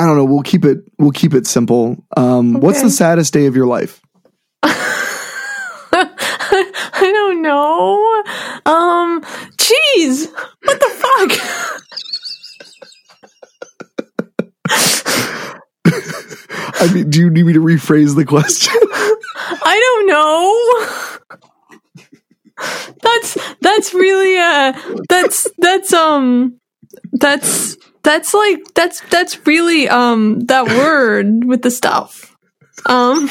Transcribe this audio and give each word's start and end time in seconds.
I 0.00 0.06
don't 0.06 0.16
know. 0.16 0.24
We'll 0.24 0.40
keep 0.40 0.64
it. 0.64 0.78
We'll 0.98 1.10
keep 1.10 1.34
it 1.34 1.46
simple. 1.46 2.02
Um, 2.16 2.54
What's 2.54 2.80
the 2.80 2.88
saddest 2.88 3.34
day 3.34 3.44
of 3.44 3.54
your 3.54 3.66
life? 3.66 4.00
I 4.62 4.78
don't 6.98 7.42
know. 7.42 8.22
Um, 8.64 9.20
jeez, 9.58 10.32
what 10.64 10.80
the 10.80 10.88
fuck? 10.88 11.32
I 16.80 16.90
mean, 16.94 17.10
do 17.10 17.18
you 17.18 17.28
need 17.28 17.44
me 17.44 17.52
to 17.52 17.60
rephrase 17.60 18.16
the 18.16 18.24
question? 18.24 18.72
I 18.82 19.78
don't 19.84 20.06
know. 20.06 20.56
That's 23.02 23.36
that's 23.60 23.92
really 23.92 24.38
uh 24.38 24.72
that's 25.10 25.46
that's 25.58 25.92
um 25.92 26.58
that's 27.12 27.76
that's 28.02 28.34
like 28.34 28.74
that's 28.74 29.00
that's 29.08 29.46
really 29.46 29.88
um 29.88 30.40
that 30.40 30.66
word 30.66 31.44
with 31.44 31.62
the 31.62 31.70
stuff. 31.70 32.36
Um 32.86 33.30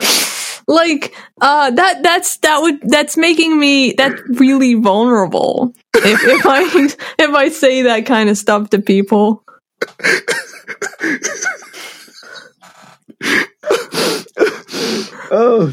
like 0.66 1.14
uh 1.40 1.70
that 1.70 2.02
that's 2.02 2.38
that 2.38 2.60
would 2.60 2.80
that's 2.82 3.16
making 3.16 3.58
me 3.58 3.92
that's 3.92 4.20
really 4.28 4.74
vulnerable 4.74 5.74
if 5.94 6.24
if 6.24 6.46
I 6.46 6.62
if 7.18 7.34
I 7.34 7.48
say 7.48 7.82
that 7.82 8.06
kind 8.06 8.28
of 8.28 8.36
stuff 8.36 8.70
to 8.70 8.80
people. 8.80 9.44
oh, 15.32 15.72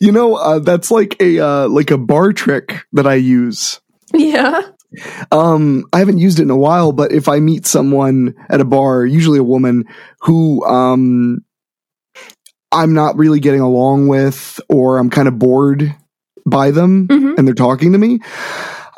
you 0.00 0.12
know, 0.12 0.36
uh, 0.36 0.58
that's 0.60 0.90
like 0.90 1.16
a 1.20 1.38
uh, 1.40 1.68
like 1.68 1.90
a 1.90 1.98
bar 1.98 2.32
trick 2.32 2.82
that 2.92 3.06
I 3.06 3.14
use. 3.14 3.80
Yeah. 4.14 4.62
Um, 5.30 5.84
I 5.92 5.98
haven't 5.98 6.18
used 6.18 6.38
it 6.38 6.42
in 6.44 6.50
a 6.50 6.56
while, 6.56 6.92
but 6.92 7.12
if 7.12 7.28
I 7.28 7.40
meet 7.40 7.66
someone 7.66 8.34
at 8.48 8.60
a 8.60 8.64
bar, 8.64 9.04
usually 9.04 9.38
a 9.38 9.44
woman 9.44 9.84
who 10.20 10.64
um 10.64 11.44
I'm 12.72 12.92
not 12.92 13.16
really 13.16 13.40
getting 13.40 13.60
along 13.60 14.08
with 14.08 14.60
or 14.68 14.98
I'm 14.98 15.10
kind 15.10 15.28
of 15.28 15.38
bored 15.38 15.94
by 16.46 16.70
them 16.70 17.08
Mhm. 17.08 17.38
and 17.38 17.46
they're 17.46 17.54
talking 17.54 17.92
to 17.92 17.98
me, 17.98 18.20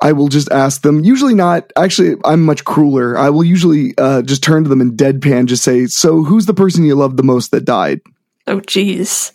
I 0.03 0.13
will 0.13 0.29
just 0.29 0.51
ask 0.51 0.83
them, 0.83 1.05
usually 1.05 1.35
not 1.35 1.73
actually 1.77 2.17
I'm 2.25 2.43
much 2.45 2.65
crueler. 2.65 3.19
I 3.19 3.31
will 3.31 3.45
usually 3.45 3.95
uh 3.99 4.23
just 4.23 4.43
turn 4.43 4.63
to 4.65 4.69
them 4.71 4.81
and 4.81 4.97
deadpan 4.99 5.47
just 5.47 5.63
say, 5.63 5.87
"So 5.87 6.23
who's 6.25 6.47
the 6.47 6.55
person 6.55 6.85
you 6.85 6.95
loved 6.95 7.17
the 7.17 7.23
most 7.23 7.51
that 7.51 7.65
died?" 7.65 8.01
Oh 8.47 8.61
jeez. 8.61 9.33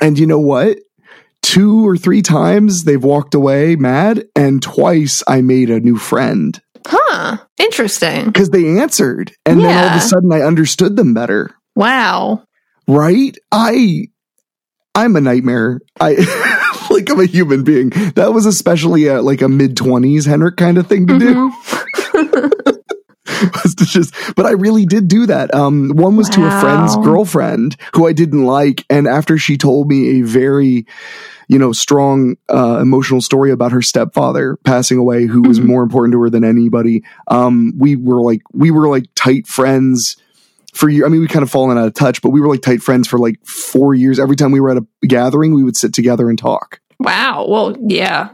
And 0.00 0.18
you 0.18 0.26
know 0.26 0.40
what? 0.40 0.78
Two 1.52 1.86
or 1.86 1.98
three 1.98 2.22
times 2.22 2.84
they've 2.84 3.04
walked 3.04 3.34
away 3.34 3.76
mad, 3.76 4.24
and 4.34 4.62
twice 4.62 5.22
I 5.28 5.42
made 5.42 5.68
a 5.68 5.80
new 5.80 5.98
friend 5.98 6.58
Huh. 6.86 7.36
Interesting. 7.58 8.24
because 8.24 8.48
they 8.48 8.80
answered. 8.80 9.32
And 9.44 9.60
then 9.60 9.66
all 9.66 9.90
of 9.90 9.96
a 9.96 10.00
sudden 10.00 10.32
I 10.32 10.40
understood 10.40 10.96
them 10.96 11.12
better. 11.12 11.50
Wow. 11.76 12.44
Right? 12.88 13.36
I, 13.52 14.06
I'm 14.94 15.14
a 15.14 15.20
nightmare. 15.20 15.82
I, 16.00 16.14
like 16.90 17.10
I'm 17.10 17.20
a 17.20 17.26
human 17.26 17.64
being. 17.64 17.90
That 18.14 18.32
was 18.32 18.46
especially 18.46 19.08
a, 19.08 19.20
like 19.20 19.42
a 19.42 19.48
mid 19.48 19.76
twenties 19.76 20.26
Henrique 20.26 20.56
kind 20.56 20.78
of 20.78 20.86
thing 20.86 21.06
to 21.08 21.18
do. 21.18 21.52
was 23.64 23.74
to 23.74 23.84
just, 23.84 24.14
but 24.36 24.46
I 24.46 24.52
really 24.52 24.86
did 24.86 25.08
do 25.08 25.26
that. 25.26 25.54
Um, 25.54 25.90
one 25.94 26.16
was 26.16 26.28
to 26.30 26.46
a 26.46 26.60
friend's 26.60 26.96
girlfriend 26.96 27.76
who 27.94 28.06
I 28.06 28.12
didn't 28.12 28.44
like. 28.44 28.84
And 28.88 29.06
after 29.06 29.36
she 29.38 29.56
told 29.58 29.88
me 29.88 30.20
a 30.20 30.22
very, 30.22 30.86
you 31.52 31.58
know, 31.58 31.70
strong, 31.72 32.34
uh, 32.48 32.78
emotional 32.80 33.20
story 33.20 33.50
about 33.50 33.72
her 33.72 33.82
stepfather 33.82 34.56
passing 34.64 34.96
away, 34.96 35.26
who 35.26 35.42
was 35.42 35.60
Mhm. 35.60 35.66
more 35.66 35.82
important 35.82 36.12
to 36.12 36.20
her 36.22 36.30
than 36.30 36.44
anybody. 36.44 37.02
Um, 37.28 37.74
we 37.78 37.94
were 37.94 38.22
like, 38.22 38.40
we 38.54 38.70
were 38.70 38.88
like 38.88 39.04
tight 39.14 39.46
friends 39.46 40.16
for 40.72 40.88
years. 40.88 41.04
I 41.04 41.08
mean, 41.10 41.20
we 41.20 41.26
kind 41.26 41.42
of 41.42 41.50
fallen 41.50 41.76
out 41.76 41.86
of 41.86 41.92
touch, 41.92 42.22
but 42.22 42.30
we 42.30 42.40
were 42.40 42.48
like 42.48 42.62
tight 42.62 42.82
friends 42.82 43.06
for 43.06 43.18
like 43.18 43.36
four 43.44 43.92
years. 43.94 44.18
Every 44.18 44.34
time 44.36 44.50
we 44.50 44.60
were 44.60 44.70
at 44.70 44.78
a 44.78 44.86
gathering, 45.06 45.54
we 45.54 45.62
would 45.62 45.76
sit 45.76 45.92
together 45.92 46.30
and 46.30 46.38
talk. 46.38 46.80
Wow. 46.98 47.44
Well, 47.46 47.76
yeah. 47.86 48.30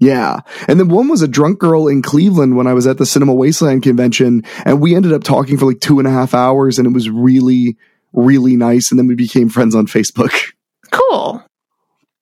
Yeah. 0.00 0.40
And 0.66 0.80
then 0.80 0.88
one 0.88 1.06
was 1.08 1.22
a 1.22 1.28
drunk 1.28 1.60
girl 1.60 1.86
in 1.86 2.02
Cleveland 2.02 2.56
when 2.56 2.66
I 2.66 2.72
was 2.74 2.88
at 2.88 2.98
the 2.98 3.06
Cinema 3.06 3.34
Wasteland 3.34 3.84
convention. 3.84 4.42
And 4.64 4.80
we 4.80 4.96
ended 4.96 5.12
up 5.12 5.22
talking 5.22 5.56
for 5.58 5.66
like 5.66 5.78
two 5.80 5.98
and 6.00 6.08
a 6.08 6.10
half 6.10 6.34
hours 6.34 6.78
and 6.78 6.86
it 6.88 6.92
was 6.92 7.08
really, 7.08 7.76
really 8.12 8.56
nice. 8.56 8.90
And 8.90 8.98
then 8.98 9.06
we 9.06 9.14
became 9.14 9.48
friends 9.48 9.74
on 9.76 9.86
Facebook. 9.86 10.32
Cool. 10.90 11.42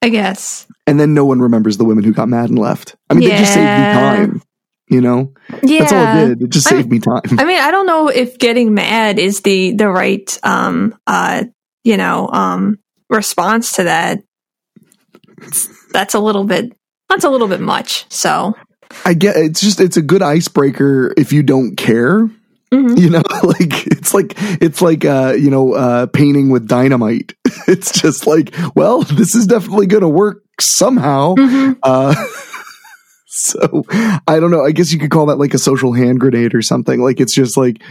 I 0.07 0.09
guess. 0.09 0.69
And 0.87 1.01
then 1.01 1.15
no 1.15 1.25
one 1.25 1.41
remembers 1.41 1.79
the 1.79 1.85
women 1.85 2.05
who 2.05 2.13
got 2.13 2.29
mad 2.29 2.49
and 2.49 2.57
left. 2.57 2.95
I 3.11 3.15
mean, 3.15 3.29
they 3.29 3.37
just 3.39 3.55
saved 3.55 3.65
me 3.67 3.93
time. 3.93 4.43
You 4.89 5.01
know? 5.01 5.35
Yeah. 5.65 5.81
That's 5.81 5.93
all 5.93 6.17
it 6.17 6.29
did. 6.29 6.43
It 6.43 6.51
just 6.51 6.69
I- 6.69 6.71
saved 6.71 6.93
me 6.93 7.01
time. 7.01 7.23
I 7.41 7.45
mean, 7.45 7.59
I 7.59 7.73
don't 7.73 7.87
know 7.87 8.07
if 8.07 8.39
getting 8.39 8.73
mad 8.73 9.19
is 9.19 9.41
the 9.41 9.73
the 9.73 9.89
right 9.89 10.39
um 10.45 10.97
uh 11.09 11.43
you 11.83 11.97
know 11.97 12.29
um 12.29 12.79
response 13.11 13.73
to 13.73 13.83
that. 13.83 14.21
That's 15.91 16.15
a 16.15 16.21
little 16.21 16.45
bit 16.45 16.73
that's 17.09 17.25
a 17.25 17.29
little 17.29 17.49
bit 17.49 17.61
much. 17.61 18.07
So 18.09 18.55
I 19.05 19.15
get 19.15 19.35
it's 19.35 19.61
just, 19.61 19.81
it's 19.81 19.97
a 19.97 20.03
good 20.03 20.23
icebreaker 20.23 21.13
if 21.17 21.33
you 21.33 21.43
don't 21.43 21.75
care. 21.75 22.31
Mhm. 22.73 22.99
You 22.99 23.11
know, 23.11 23.23
like 23.43 23.87
it's 23.87 24.13
like 24.15 24.35
it's 24.63 24.81
like 24.83 25.05
uh, 25.05 25.35
you 25.39 25.51
know, 25.51 25.75
uh 25.75 26.07
painting 26.07 26.51
with 26.51 26.69
dynamite. 26.69 27.35
It's 27.69 27.91
just 28.01 28.27
like, 28.29 28.55
well, 28.77 29.03
this 29.03 29.35
is 29.35 29.47
definitely 29.47 29.87
gonna 29.87 30.09
work 30.09 30.45
somehow. 30.61 31.35
Mhm. 31.35 31.77
Uh, 31.83 32.15
so 33.27 33.85
I 34.27 34.39
don't 34.41 34.51
know. 34.51 34.65
I 34.65 34.71
guess 34.73 34.93
you 34.93 34.99
could 34.99 35.11
call 35.11 35.27
that 35.27 35.37
like 35.37 35.55
a 35.55 35.59
social 35.59 35.93
hand 35.93 36.21
grenade 36.21 36.55
or 36.55 36.63
something. 36.63 37.01
Like 37.01 37.21
it's 37.21 37.35
just 37.35 37.57
like, 37.57 37.83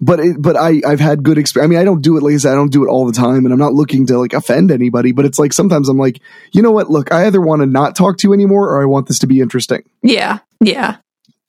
but 0.00 0.20
it, 0.20 0.36
but 0.40 0.56
I 0.56 0.80
I've 0.86 1.00
had 1.00 1.22
good 1.22 1.38
experience. 1.38 1.66
I 1.66 1.70
mean, 1.70 1.78
I 1.80 1.84
don't 1.84 2.02
do 2.02 2.16
it 2.16 2.22
like 2.22 2.34
I 2.34 2.36
said, 2.36 2.52
I 2.52 2.54
don't 2.54 2.70
do 2.72 2.84
it 2.84 2.88
all 2.88 3.06
the 3.06 3.12
time, 3.12 3.44
and 3.46 3.52
I'm 3.52 3.58
not 3.58 3.72
looking 3.72 4.06
to 4.06 4.18
like 4.18 4.32
offend 4.32 4.70
anybody. 4.70 5.12
But 5.12 5.24
it's 5.24 5.38
like 5.38 5.52
sometimes 5.52 5.88
I'm 5.88 5.98
like, 5.98 6.20
you 6.52 6.62
know 6.62 6.70
what? 6.70 6.88
Look, 6.90 7.12
I 7.12 7.26
either 7.26 7.40
want 7.40 7.62
to 7.62 7.66
not 7.66 7.96
talk 7.96 8.18
to 8.18 8.28
you 8.28 8.32
anymore, 8.34 8.68
or 8.70 8.82
I 8.82 8.86
want 8.86 9.08
this 9.08 9.18
to 9.20 9.26
be 9.26 9.40
interesting. 9.40 9.82
yeah, 10.02 10.38
yeah, 10.60 10.98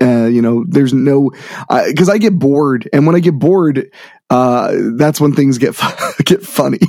Uh, 0.02 0.25
you 0.28 0.41
know, 0.41 0.63
there's 0.68 0.94
no 0.94 1.31
because 1.88 2.09
I 2.09 2.19
get 2.19 2.38
bored, 2.38 2.88
and 2.94 3.08
when 3.08 3.16
I 3.16 3.20
get 3.20 3.38
bored, 3.38 3.91
uh, 4.29 4.76
that's 4.96 5.20
when 5.20 5.34
things 5.34 5.58
get 5.58 5.76
fu- 5.76 6.23
get 6.23 6.44
funny. 6.44 6.79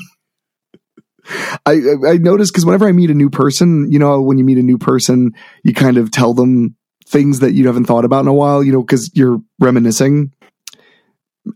I 1.65 1.81
I, 2.07 2.17
notice 2.19 2.51
because 2.51 2.67
whenever 2.67 2.87
I 2.87 2.93
meet 2.93 3.11
a 3.11 3.15
new 3.15 3.31
person, 3.31 3.91
you 3.91 3.99
know, 3.99 4.21
when 4.21 4.39
you 4.39 4.45
meet 4.45 4.59
a 4.59 4.63
new 4.63 4.79
person, 4.79 5.33
you 5.65 5.73
kind 5.73 5.97
of 5.97 6.11
tell 6.11 6.35
them 6.35 6.77
things 7.07 7.41
that 7.41 7.53
you 7.53 7.67
haven't 7.67 7.87
thought 7.87 8.05
about 8.05 8.21
in 8.21 8.29
a 8.29 8.35
while, 8.35 8.63
you 8.63 8.73
know, 8.73 8.83
because 8.83 9.11
you're 9.15 9.41
reminiscing. 9.59 10.33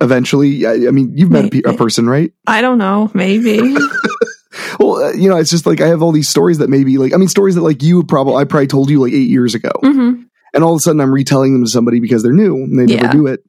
Eventually, 0.01 0.65
I, 0.65 0.73
I 0.73 0.91
mean, 0.91 1.13
you've 1.15 1.31
met 1.31 1.45
a, 1.45 1.49
pe- 1.49 1.63
a 1.67 1.75
person, 1.75 2.09
right? 2.09 2.33
I 2.47 2.63
don't 2.63 2.79
know. 2.79 3.11
Maybe. 3.13 3.77
Well, 4.79 5.05
uh, 5.05 5.13
you 5.13 5.29
know, 5.29 5.37
it's 5.37 5.51
just 5.51 5.67
like 5.67 5.81
I 5.81 5.89
have 5.89 6.03
all 6.03 6.13
these 6.13 6.29
stories 6.29 6.59
that 6.59 6.69
maybe 6.69 6.99
like 6.99 7.15
I 7.15 7.17
mean, 7.17 7.29
stories 7.29 7.55
that 7.55 7.63
like 7.63 7.83
you 7.83 8.03
probably 8.05 8.37
I 8.37 8.45
probably 8.45 8.67
told 8.67 8.91
you 8.91 9.01
like 9.01 9.13
eight 9.13 9.29
years 9.29 9.55
ago. 9.55 9.71
hmm 9.83 10.23
and 10.55 10.63
all 10.65 10.73
of 10.73 10.77
a 10.77 10.81
sudden 10.81 11.01
I'm 11.01 11.13
retelling 11.13 11.53
them 11.53 11.65
to 11.65 11.71
somebody 11.71 12.01
because 12.01 12.23
they're 12.23 12.33
new 12.33 12.57
and 12.57 12.79
they 12.79 12.93
Yeah. 12.93 13.03
never 13.03 13.13
do 13.13 13.27
it. 13.27 13.45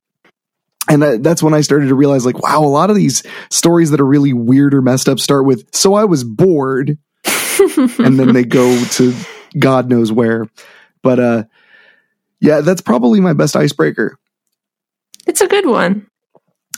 And 0.89 1.01
that, 1.01 1.23
that's 1.23 1.41
when 1.41 1.53
I 1.53 1.61
started 1.61 1.87
to 1.87 1.95
realize, 1.95 2.25
like, 2.25 2.43
wow, 2.43 2.59
a 2.61 2.65
lot 2.67 2.89
of 2.89 2.97
these 2.97 3.23
stories 3.49 3.91
that 3.91 4.01
are 4.01 4.05
really 4.05 4.33
weird 4.33 4.73
or 4.73 4.81
messed 4.81 5.07
up 5.07 5.17
start 5.19 5.45
with, 5.45 5.65
so 5.73 5.93
I 5.93 6.03
was 6.03 6.25
bored, 6.25 6.97
and 7.97 8.19
then 8.19 8.33
they 8.33 8.43
go 8.43 8.83
to 8.83 9.13
God 9.57 9.89
knows 9.89 10.11
where. 10.11 10.45
But, 11.01 11.19
uh, 11.21 11.43
yeah, 12.41 12.59
that's 12.59 12.81
probably 12.81 13.21
my 13.21 13.31
best 13.31 13.55
icebreaker. 13.55 14.17
It's 15.25 15.39
a 15.39 15.47
good 15.47 15.65
one. 15.67 16.05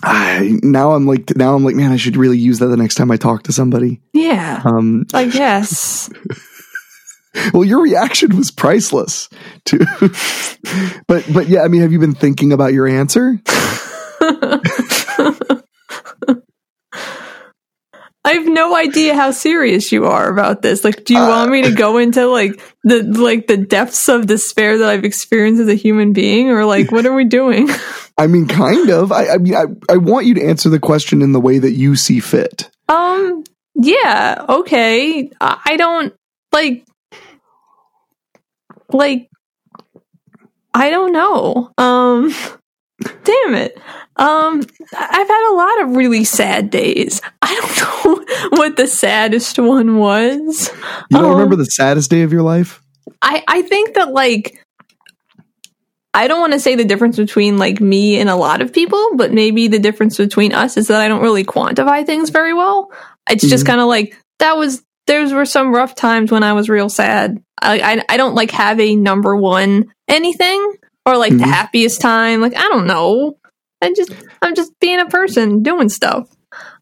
I, 0.03 0.59
now 0.61 0.91
I'm 0.91 1.07
like 1.07 1.35
now 1.35 1.55
I'm 1.55 1.63
like 1.63 1.73
man 1.75 1.91
I 1.91 1.95
should 1.95 2.17
really 2.17 2.37
use 2.37 2.59
that 2.59 2.67
the 2.67 2.77
next 2.77 2.95
time 2.95 3.09
I 3.09 3.17
talk 3.17 3.43
to 3.43 3.53
somebody. 3.53 4.01
Yeah. 4.13 4.61
Um, 4.63 5.05
I 5.13 5.25
guess. 5.27 6.09
well, 7.53 7.63
your 7.63 7.81
reaction 7.81 8.35
was 8.37 8.51
priceless 8.51 9.29
too. 9.65 9.79
but 11.07 11.25
but 11.33 11.47
yeah, 11.47 11.61
I 11.63 11.67
mean, 11.67 11.81
have 11.81 11.91
you 11.91 11.99
been 11.99 12.15
thinking 12.15 12.51
about 12.53 12.73
your 12.73 12.87
answer? 12.87 13.39
I 18.27 18.31
have 18.33 18.47
no 18.47 18.75
idea 18.75 19.13
how 19.13 19.29
serious 19.29 19.91
you 19.91 20.05
are 20.05 20.27
about 20.29 20.63
this. 20.63 20.83
Like, 20.83 21.05
do 21.05 21.13
you 21.13 21.19
Uh, 21.19 21.29
want 21.29 21.51
me 21.51 21.61
to 21.61 21.71
go 21.71 21.99
into 21.99 22.25
like 22.25 22.59
the 22.83 23.03
like 23.03 23.45
the 23.45 23.57
depths 23.57 24.09
of 24.09 24.25
despair 24.25 24.79
that 24.79 24.89
I've 24.89 25.03
experienced 25.05 25.61
as 25.61 25.67
a 25.67 25.75
human 25.75 26.11
being, 26.11 26.49
or 26.49 26.65
like 26.65 26.91
what 26.91 27.05
are 27.05 27.13
we 27.13 27.25
doing? 27.25 27.69
I 28.17 28.25
mean, 28.25 28.47
kind 28.47 28.89
of. 28.89 29.11
I, 29.11 29.27
I 29.27 29.37
mean, 29.37 29.53
I, 29.55 29.65
I 29.93 29.97
want 29.97 30.25
you 30.25 30.33
to 30.35 30.43
answer 30.43 30.69
the 30.69 30.79
question 30.79 31.21
in 31.21 31.33
the 31.33 31.39
way 31.39 31.59
that 31.59 31.73
you 31.73 31.95
see 31.95 32.19
fit. 32.19 32.69
um, 32.89 33.43
yeah, 33.75 34.43
okay. 34.49 35.29
I 35.39 35.59
I 35.65 35.77
don't 35.77 36.11
like 36.51 36.83
like 38.91 39.29
I 40.73 40.89
don't 40.89 41.11
know. 41.13 41.71
Um, 41.77 42.29
damn 43.23 43.55
it. 43.55 43.77
Um, 44.17 44.61
I've 44.97 45.27
had 45.27 45.51
a 45.51 45.55
lot 45.55 45.81
of 45.83 45.95
really 45.95 46.23
sad 46.23 46.69
days. 46.69 47.21
I 47.41 47.53
don't 47.55 48.25
know 48.49 48.57
what 48.57 48.77
the 48.77 48.87
saddest 48.87 49.59
one 49.59 49.97
was. 49.97 50.71
You 51.09 51.17
don't 51.17 51.25
Um, 51.25 51.31
remember 51.31 51.55
the 51.57 51.65
saddest 51.65 52.09
day 52.09 52.21
of 52.23 52.31
your 52.31 52.41
life? 52.43 52.81
I 53.21 53.43
I 53.47 53.61
think 53.63 53.95
that 53.95 54.11
like 54.13 54.61
I 56.13 56.27
don't 56.29 56.39
want 56.39 56.53
to 56.53 56.59
say 56.61 56.75
the 56.75 56.85
difference 56.85 57.17
between 57.17 57.57
like 57.57 57.81
me 57.81 58.19
and 58.19 58.29
a 58.29 58.35
lot 58.37 58.61
of 58.61 58.71
people, 58.71 59.15
but 59.15 59.33
maybe 59.33 59.67
the 59.67 59.79
difference 59.79 60.15
between 60.15 60.53
us 60.53 60.77
is 60.77 60.87
that 60.87 61.01
I 61.01 61.09
don't 61.09 61.21
really 61.21 61.43
quantify 61.43 62.05
things 62.05 62.29
very 62.29 62.53
well. 62.53 62.89
It's 63.29 63.45
just 63.47 63.65
Mhm. 63.65 63.67
kind 63.67 63.81
of 63.81 63.87
like 63.87 64.17
that 64.39 64.55
was 64.55 64.81
there 65.07 65.27
were 65.35 65.45
some 65.45 65.73
rough 65.73 65.95
times 65.95 66.31
when 66.31 66.43
I 66.43 66.53
was 66.53 66.69
real 66.69 66.89
sad. 66.89 67.41
I 67.61 67.79
I, 67.79 68.03
I 68.13 68.17
don't 68.17 68.35
like 68.35 68.51
have 68.51 68.79
a 68.79 68.95
number 68.95 69.35
one 69.35 69.85
anything 70.07 70.73
or 71.05 71.17
like 71.17 71.31
the 71.31 71.43
Mhm. 71.43 71.51
happiest 71.51 72.01
time. 72.01 72.41
Like 72.41 72.55
I 72.55 72.67
don't 72.69 72.87
know. 72.87 73.37
I 73.81 73.93
just 73.93 74.11
I'm 74.41 74.55
just 74.55 74.71
being 74.79 74.99
a 74.99 75.05
person 75.05 75.61
doing 75.63 75.89
stuff. 75.89 76.27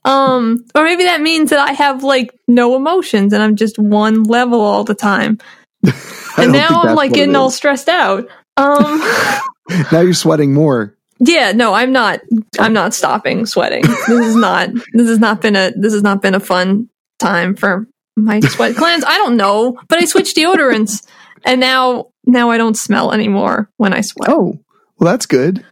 Um, 0.05 0.65
or 0.75 0.83
maybe 0.83 1.03
that 1.05 1.21
means 1.21 1.49
that 1.49 1.59
I 1.59 1.71
have 1.73 2.03
like 2.03 2.33
no 2.47 2.75
emotions 2.75 3.33
and 3.33 3.41
I'm 3.41 3.55
just 3.55 3.79
one 3.79 4.23
level 4.23 4.59
all 4.61 4.83
the 4.83 4.93
time 4.95 5.39
and 6.37 6.51
now 6.51 6.81
I'm 6.83 6.95
like 6.95 7.13
getting 7.13 7.35
all 7.35 7.49
stressed 7.49 7.89
out. 7.89 8.27
Um, 8.57 8.99
now 9.91 10.01
you're 10.01 10.13
sweating 10.13 10.53
more. 10.53 10.95
yeah, 11.19 11.53
no, 11.53 11.73
I'm 11.73 11.91
not. 11.91 12.19
I'm 12.59 12.73
not 12.73 12.93
stopping 12.93 13.45
sweating. 13.45 13.81
This 13.81 14.09
is 14.27 14.35
not. 14.35 14.69
This 14.93 15.07
has 15.07 15.19
not 15.19 15.41
been 15.41 15.55
a. 15.55 15.71
This 15.75 15.93
has 15.93 16.03
not 16.03 16.21
been 16.21 16.35
a 16.35 16.39
fun 16.39 16.89
time 17.19 17.55
for 17.55 17.87
my 18.15 18.39
sweat 18.39 18.75
glands. 18.75 19.05
I 19.07 19.17
don't 19.17 19.37
know, 19.37 19.79
but 19.87 19.99
I 19.99 20.05
switched 20.05 20.35
deodorants, 20.37 21.05
and 21.45 21.59
now 21.59 22.07
now 22.25 22.49
I 22.49 22.57
don't 22.57 22.77
smell 22.77 23.11
anymore 23.11 23.69
when 23.77 23.93
I 23.93 24.01
sweat. 24.01 24.29
Oh, 24.29 24.59
well, 24.99 25.11
that's 25.11 25.25
good. 25.25 25.65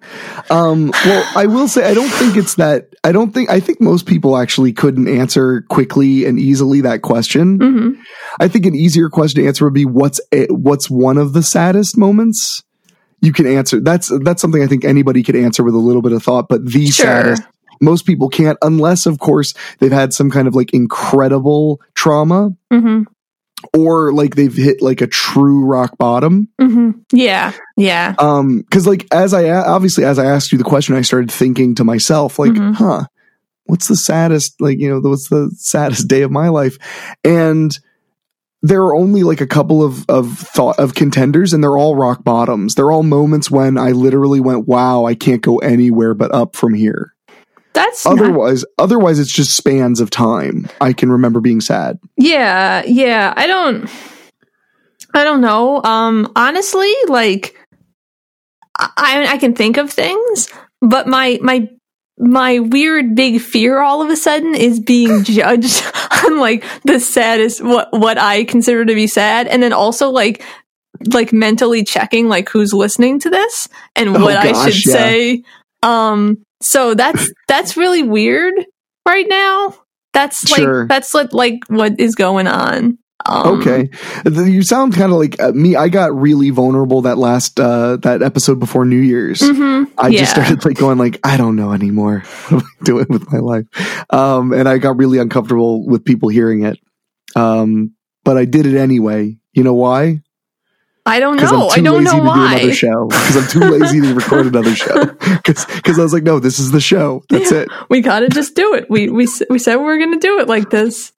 Um, 0.50 0.92
well, 1.06 1.32
I 1.36 1.46
will 1.46 1.68
say 1.68 1.90
I 1.90 1.94
don't 1.94 2.10
think 2.10 2.36
it's 2.36 2.56
that. 2.56 2.88
I 3.04 3.12
don't 3.12 3.32
think 3.34 3.50
I 3.50 3.60
think 3.60 3.80
most 3.82 4.06
people 4.06 4.38
actually 4.38 4.74
couldn't 4.74 5.08
answer 5.08 5.62
quickly 5.70 6.26
and 6.26 6.40
easily 6.40 6.82
that 6.82 7.02
question. 7.02 7.58
hmm 7.60 8.02
I 8.40 8.48
think 8.48 8.66
an 8.66 8.76
easier 8.76 9.10
question 9.10 9.42
to 9.42 9.48
answer 9.48 9.66
would 9.66 9.74
be 9.74 9.86
what's 9.86 10.20
a, 10.32 10.46
what's 10.48 10.90
one 10.90 11.18
of 11.18 11.34
the 11.34 11.44
saddest 11.44 11.98
moments. 11.98 12.64
You 13.22 13.34
can 13.34 13.46
answer. 13.46 13.80
That's 13.80 14.12
that's 14.24 14.42
something 14.42 14.64
I 14.64 14.68
think 14.68 14.84
anybody 14.84 15.22
could 15.22 15.36
answer 15.36 15.64
with 15.64 15.76
a 15.76 15.80
little 15.80 16.02
bit 16.02 16.12
of 16.12 16.24
thought. 16.24 16.48
But 16.50 16.66
the 16.66 16.88
Sure. 16.88 17.06
saddest, 17.06 17.44
most 17.82 18.06
people 18.06 18.30
can't, 18.30 18.58
unless 18.62 19.06
of 19.06 19.20
course 19.20 19.54
they've 19.80 19.92
had 19.92 20.14
some 20.14 20.30
kind 20.32 20.48
of 20.48 20.56
like 20.56 20.74
incredible 20.74 21.82
trauma 21.96 22.52
hmm 22.72 23.04
or 23.78 24.12
like 24.12 24.34
they've 24.34 24.56
hit 24.56 24.82
like 24.82 25.02
a 25.02 25.08
true 25.08 25.66
rock 25.66 25.96
bottom. 26.00 26.48
hmm 26.60 26.92
Yeah. 27.12 27.52
Yeah. 27.78 28.16
um 28.18 28.62
because 28.62 28.88
like 28.88 29.06
as 29.12 29.34
I 29.36 29.50
obviously 29.50 30.04
as 30.04 30.18
i 30.18 30.26
asked 30.26 30.52
you 30.52 30.58
the 30.58 30.64
question 30.64 30.96
i 30.96 31.02
started 31.02 31.32
thinking 31.32 31.76
to 31.76 31.84
myself 31.84 32.40
like 32.40 32.52
Mhm. 32.54 32.74
huh 32.76 33.04
what's 33.66 33.88
the 33.88 33.96
saddest 33.96 34.60
like 34.60 34.80
you 34.80 34.90
know 34.90 35.00
what's 35.08 35.30
the 35.30 35.52
saddest 35.58 36.08
day 36.08 36.24
of 36.24 36.32
my 36.32 36.50
life 36.50 36.78
and 37.24 37.78
there 38.64 38.82
are 38.82 38.96
only 38.96 39.22
like 39.24 39.42
a 39.42 39.48
couple 39.48 39.84
of 39.84 40.06
of 40.10 40.38
thought 40.38 40.78
of 40.80 40.94
contenders 40.96 41.54
and 41.54 41.64
they're 41.64 41.78
all 41.78 41.96
rock 41.96 42.24
bottoms 42.24 42.74
they're 42.76 42.92
all 42.92 43.04
moments 43.04 43.50
when 43.52 43.78
i 43.78 43.92
literally 43.92 44.40
went 44.40 44.68
wow 44.68 45.06
i 45.06 45.14
can't 45.16 45.42
go 45.44 45.60
anywhere 45.60 46.14
but 46.16 46.34
up 46.34 46.56
from 46.56 46.74
here 46.74 47.14
That's 47.74 48.06
not- 48.06 48.20
otherwise 48.20 48.66
otherwise 48.78 49.20
it's 49.20 49.32
just 49.34 49.56
spans 49.56 50.00
of 50.02 50.10
time 50.10 50.68
i 50.82 50.92
can 50.94 51.12
remember 51.12 51.40
being 51.40 51.62
sad 51.62 52.00
Yeah, 52.18 52.84
yeah. 52.86 53.34
I 53.36 53.48
don't 53.48 53.90
I 55.14 55.24
don't 55.26 55.42
know. 55.42 55.82
Um 55.84 56.32
honestly, 56.36 56.94
like 57.08 57.56
I 58.80 59.28
I 59.30 59.38
can 59.38 59.54
think 59.54 59.78
of 59.78 59.92
things, 59.92 60.48
but 60.82 61.08
my 61.08 61.38
my 61.42 61.68
my 62.18 62.60
weird 62.60 63.16
big 63.16 63.42
fear 63.42 63.80
all 63.82 64.02
of 64.02 64.10
a 64.10 64.16
sudden 64.16 64.56
is 64.56 64.80
being 64.80 65.24
judged 65.38 65.84
on 66.26 66.40
like 66.40 66.64
the 66.84 67.00
saddest 67.00 67.64
what 67.64 67.90
what 67.92 68.18
I 68.18 68.44
consider 68.46 68.86
to 68.86 68.94
be 68.96 69.08
sad 69.08 69.48
and 69.48 69.62
then 69.62 69.74
also 69.74 70.10
like 70.10 70.44
like 71.14 71.34
mentally 71.34 71.84
checking 71.84 72.28
like 72.30 72.48
who's 72.50 72.74
listening 72.74 73.20
to 73.22 73.30
this 73.30 73.68
and 73.96 74.10
Oh, 74.16 74.22
what 74.24 74.38
I 74.38 74.70
should 74.70 74.86
yeah. 74.86 74.94
say. 74.94 75.44
Um 75.84 76.44
so 76.62 76.94
that's 76.94 77.32
that's 77.48 77.78
really 77.78 78.04
weird 78.04 78.54
right 79.08 79.26
now. 79.28 79.76
That's 80.14 80.50
like 80.52 80.60
Sure. 80.62 80.88
that's 80.88 81.14
what 81.14 81.34
like 81.34 81.60
what 81.68 82.00
is 82.00 82.16
going 82.16 82.48
on. 82.48 82.98
Um, 83.24 83.62
Okay, 83.62 83.90
you 84.26 84.64
sound 84.64 84.96
kind 84.96 85.12
of 85.12 85.20
like 85.20 85.40
uh, 85.40 85.52
me. 85.52 85.76
I 85.76 85.90
got 85.90 86.14
really 86.16 86.50
vulnerable 86.50 87.04
that 87.04 87.20
last 87.20 87.60
uh, 87.60 87.98
that 87.98 88.24
episode 88.24 88.60
before 88.60 88.84
New 88.84 88.98
Year's. 89.00 89.40
mhm, 89.42 89.92
I 89.98 90.08
yeah. 90.08 90.22
just 90.22 90.32
started 90.32 90.66
like 90.66 90.76
going 90.76 90.98
like 90.98 91.20
I 91.24 91.38
don't 91.38 91.56
know 91.56 91.72
anymore. 91.72 92.24
What 92.50 92.64
am 92.64 92.68
I 92.82 92.84
doing 92.84 93.06
with 93.10 93.32
my 93.32 93.38
life? 93.40 93.66
Um, 94.12 94.54
and 94.54 94.68
I 94.68 94.80
got 94.80 94.98
really 94.98 95.20
uncomfortable 95.20 95.86
with 95.88 96.04
people 96.04 96.30
hearing 96.30 96.64
it. 96.66 96.80
Um, 97.36 97.94
but 98.24 98.38
I 98.38 98.46
did 98.46 98.66
it 98.66 98.76
anyway. 98.76 99.38
You 99.54 99.64
know 99.64 99.76
why? 99.76 100.22
I 101.06 101.20
don't 101.20 101.38
know. 101.38 101.70
I'm 101.70 101.76
too 101.76 101.82
I 101.82 101.84
don't 101.84 102.04
lazy 102.04 102.18
know 102.18 102.24
to 102.24 102.26
do 102.26 102.32
another 102.32 102.74
show. 102.74 103.08
Because 103.08 103.38
I'm 103.38 103.48
too 103.50 103.60
lazy 103.78 104.02
to 104.02 104.14
record 104.14 104.46
another 104.48 104.76
show. 104.76 105.06
Because 105.44 105.98
I 106.00 106.04
was 106.04 106.14
like, 106.14 106.24
no, 106.24 106.40
this 106.40 106.60
is 106.60 106.72
the 106.72 106.80
show. 106.82 107.24
That's 107.30 107.52
it. 107.52 107.68
We 107.90 108.02
gotta 108.02 108.30
just 108.30 108.56
do 108.56 108.76
it. 108.76 108.90
We 108.90 109.10
we 109.10 109.28
we 109.50 109.60
said 109.60 109.78
we 109.78 109.84
were 109.84 109.98
gonna 109.98 110.20
do 110.20 110.40
it 110.40 110.48
like 110.48 110.70
this. 110.70 111.12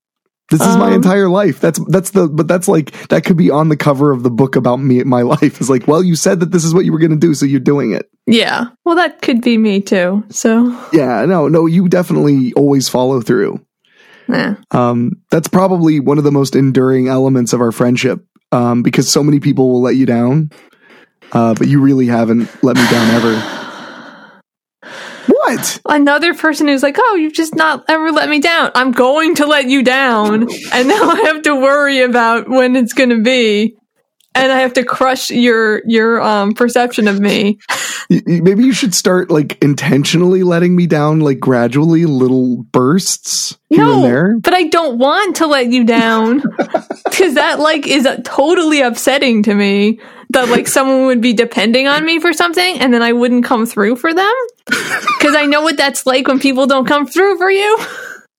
This 0.50 0.62
is 0.62 0.75
my 0.78 0.88
Um, 0.88 0.94
entire 0.94 1.30
life. 1.30 1.60
That's 1.60 1.80
that's 1.90 2.12
the 2.12 2.28
but 2.28 2.48
that's 2.48 2.68
like 2.68 2.92
that 3.10 3.25
could 3.25 3.38
be 3.38 3.50
on 3.50 3.70
the 3.70 3.78
cover 3.78 4.12
of 4.12 4.24
the 4.24 4.30
book 4.32 4.56
about 4.56 4.78
me 4.78 5.04
my 5.04 5.22
life. 5.22 5.60
is 5.62 5.70
like, 5.70 5.88
well, 5.88 6.04
you 6.04 6.16
said 6.16 6.40
that 6.40 6.52
this 6.52 6.63
is 6.63 6.74
what 6.74 6.86
you 6.86 6.92
were 6.94 7.00
going 7.00 7.12
to 7.12 7.18
do, 7.18 7.34
so 7.34 7.46
you're 7.46 7.60
doing 7.60 7.92
it. 7.94 8.10
Yeah. 8.25 8.66
Well, 8.86 8.96
that 8.96 9.22
could 9.22 9.42
be 9.42 9.58
me 9.58 9.82
too. 9.82 10.24
So 10.30 10.78
Yeah, 10.94 11.25
no, 11.25 11.48
no, 11.48 11.66
you 11.66 11.88
definitely 11.90 12.54
always 12.54 12.88
follow 12.90 13.20
through. 13.22 13.60
yeah. 14.30 14.56
Um, 14.72 15.12
that's 15.32 15.48
probably 15.48 16.00
one 16.00 16.18
of 16.18 16.24
the 16.24 16.32
most 16.32 16.56
enduring 16.56 17.08
elements 17.10 17.52
of 17.54 17.60
our 17.62 17.72
friendship. 17.72 18.24
Um, 18.53 18.83
because 18.83 19.12
so 19.12 19.24
many 19.24 19.39
people 19.39 19.72
will 19.72 19.81
let 19.81 19.95
you 19.95 20.05
down, 20.05 20.51
uh, 21.31 21.55
but 21.55 21.67
you 21.67 21.81
really 21.81 22.05
haven't 22.05 22.48
let 22.63 22.75
me 22.75 22.88
down 22.91 23.10
ever. 23.15 23.63
What? 25.25 25.81
Another 25.89 26.36
person 26.36 26.67
who's 26.67 26.83
like, 26.83 26.98
"Oh, 27.00 27.15
you've 27.15 27.33
just 27.33 27.55
not 27.55 27.83
ever 27.89 28.12
let 28.12 28.29
me 28.29 28.39
down. 28.39 28.69
I'm 28.75 28.91
going 28.91 29.36
to 29.36 29.48
let 29.48 29.65
you 29.65 29.81
down, 29.81 30.48
and 30.72 30.88
now 30.88 31.10
I 31.10 31.22
have 31.25 31.41
to 31.43 31.55
worry 31.55 32.01
about 32.01 32.48
when 32.48 32.75
it's 32.75 32.93
going 32.93 33.10
to 33.10 33.22
be, 33.22 33.75
and 34.36 34.52
I 34.52 34.60
have 34.60 34.74
to 34.74 34.84
crush 34.84 35.30
your 35.30 35.82
your 35.86 36.22
um 36.22 36.54
perception 36.54 37.08
of 37.08 37.20
me." 37.20 37.60
Maybe 38.10 38.63
you 38.63 38.74
should 38.74 38.94
start 38.94 39.32
like 39.32 39.62
intentionally 39.63 40.44
letting 40.44 40.75
me 40.75 40.88
down, 40.88 41.20
like 41.20 41.40
gradually, 41.40 42.06
little 42.06 42.63
bursts 42.63 43.58
here 43.70 43.86
and 43.86 44.04
there. 44.04 44.38
but 44.40 44.54
I 44.54 44.63
don't 44.63 44.98
want 44.98 45.38
to 45.38 45.48
let 45.48 45.72
you 45.72 45.84
down 45.84 46.40
because 47.06 47.36
that 47.36 47.60
like 47.60 47.88
is 47.88 48.06
uh 48.06 48.18
totally 48.24 48.82
upsetting 48.82 49.44
to 49.44 49.54
me. 49.54 50.00
That 50.30 50.50
like 50.50 50.68
someone 50.68 51.06
would 51.06 51.22
be 51.22 51.34
depending 51.34 51.88
on 51.88 52.06
me 52.06 52.20
for 52.20 52.34
something, 52.34 52.80
and 52.80 52.94
then 52.94 53.04
I 53.04 53.13
wouldn't 53.13 53.46
come 53.46 53.66
through 53.66 53.98
for 53.98 54.13
them 54.13 54.34
because 54.66 55.36
I 55.36 55.46
know 55.46 55.62
what 55.62 55.78
that's 55.78 56.06
like 56.06 56.28
when 56.28 56.40
people 56.40 56.66
don't 56.66 56.88
come 56.88 57.06
through 57.06 57.38
for 57.38 57.52
you. 57.52 57.80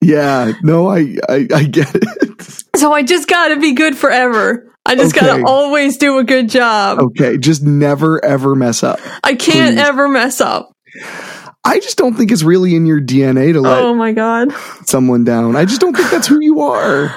Yeah, 0.00 0.52
no, 0.62 0.88
I, 0.88 1.16
I, 1.28 1.46
I 1.54 1.64
get 1.64 1.94
it. 1.94 2.64
So 2.76 2.92
I 2.92 3.02
just 3.02 3.26
got 3.28 3.48
to 3.48 3.60
be 3.60 3.72
good 3.72 3.96
forever. 3.96 4.70
I 4.86 4.96
just 4.96 5.16
Okay. 5.16 5.26
got 5.26 5.36
to 5.38 5.44
always 5.46 5.96
do 5.96 6.18
a 6.18 6.24
good 6.24 6.48
job. 6.48 6.98
Okay, 7.00 7.38
just 7.38 7.62
never 7.62 8.22
ever 8.24 8.54
mess 8.54 8.82
up. 8.82 9.00
I 9.22 9.34
can't 9.34 9.76
please. 9.76 9.80
ever 9.82 10.08
mess 10.08 10.40
up. 10.40 10.70
I 11.64 11.80
just 11.80 11.96
don't 11.96 12.14
think 12.14 12.30
it's 12.30 12.42
really 12.42 12.74
in 12.76 12.84
your 12.84 13.00
DNA 13.00 13.54
to 13.54 13.60
let 13.60 13.82
oh 13.82 13.94
my 13.94 14.12
god. 14.12 14.52
someone 14.86 15.24
down. 15.24 15.56
I 15.56 15.64
just 15.64 15.80
don't 15.80 15.96
think 15.96 16.10
that's 16.10 16.26
who 16.26 16.38
you 16.40 16.60
are. 16.60 17.08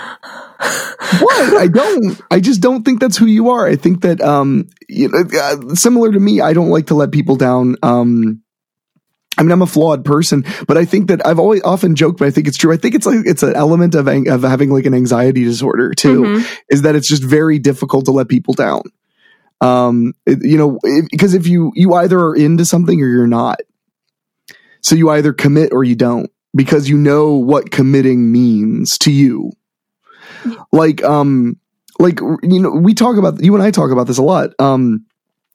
what? 1.19 1.57
I 1.57 1.67
don't. 1.67 2.19
I 2.31 2.39
just 2.39 2.62
don't 2.62 2.83
think 2.83 3.00
that's 3.01 3.17
who 3.17 3.25
you 3.25 3.50
are. 3.50 3.67
I 3.67 3.75
think 3.75 4.01
that 4.01 4.21
um 4.21 4.67
you 4.88 5.09
know 5.09 5.24
uh, 5.39 5.75
similar 5.75 6.12
to 6.12 6.19
me, 6.19 6.39
I 6.41 6.53
don't 6.53 6.69
like 6.69 6.88
to 6.88 6.95
let 6.95 7.12
people 7.12 7.36
down 7.36 7.75
um 7.83 8.41
I 9.38 9.44
mean, 9.44 9.51
I'm 9.51 9.62
a 9.62 9.67
flawed 9.67 10.03
person, 10.03 10.44
but 10.67 10.77
I 10.77 10.86
think 10.86 11.08
that 11.10 11.25
I've 11.25 11.39
always 11.39 11.62
often 11.63 11.96
joked, 11.96 12.17
but 12.20 12.27
I 12.27 12.32
think 12.32 12.48
it's 12.48 12.58
true. 12.58 12.74
I 12.74 12.77
think 12.77 12.96
it's 12.96 13.06
like 13.06 13.25
it's 13.25 13.44
an 13.44 13.56
element 13.56 13.94
of 13.96 14.08
of 14.08 14.41
having 14.44 14.70
like 14.72 14.86
an 14.86 14.94
anxiety 14.94 15.44
disorder 15.44 15.94
too, 15.94 16.22
Mhm. 16.24 16.48
is 16.70 16.82
that 16.82 16.96
it's 16.96 17.08
just 17.08 17.24
very 17.24 17.60
difficult 17.60 18.06
to 18.06 18.12
let 18.12 18.27
people 18.29 18.53
down. 18.56 18.82
Um, 19.62 20.13
it- 20.25 20.44
you 20.44 20.58
know, 20.58 20.79
because 21.12 21.34
if 21.34 21.48
you 21.48 21.72
you 21.75 21.94
either 21.94 22.20
are 22.20 22.36
into 22.36 22.65
something 22.65 23.01
or 23.01 23.08
you're 23.08 23.27
not, 23.27 23.60
so 24.82 24.96
you 24.96 25.10
either 25.10 25.34
commit 25.34 25.72
or 25.74 25.84
you 25.84 25.96
don't, 25.96 26.29
because 26.56 26.89
you 26.89 26.98
know 26.98 27.34
what 27.34 27.72
committing 27.72 28.32
means 28.32 28.98
to 29.00 29.12
you. 29.12 29.51
Like, 30.72 31.03
um, 31.03 31.58
like 32.00 32.20
you 32.22 32.60
know, 32.62 32.72
we 32.72 32.94
talk 32.94 33.17
about 33.17 33.44
you 33.44 33.53
and 33.56 33.63
I 33.63 33.72
talk 33.72 33.91
about 33.91 34.08
this 34.08 34.17
a 34.17 34.24
lot. 34.24 34.51
Um, 34.60 35.06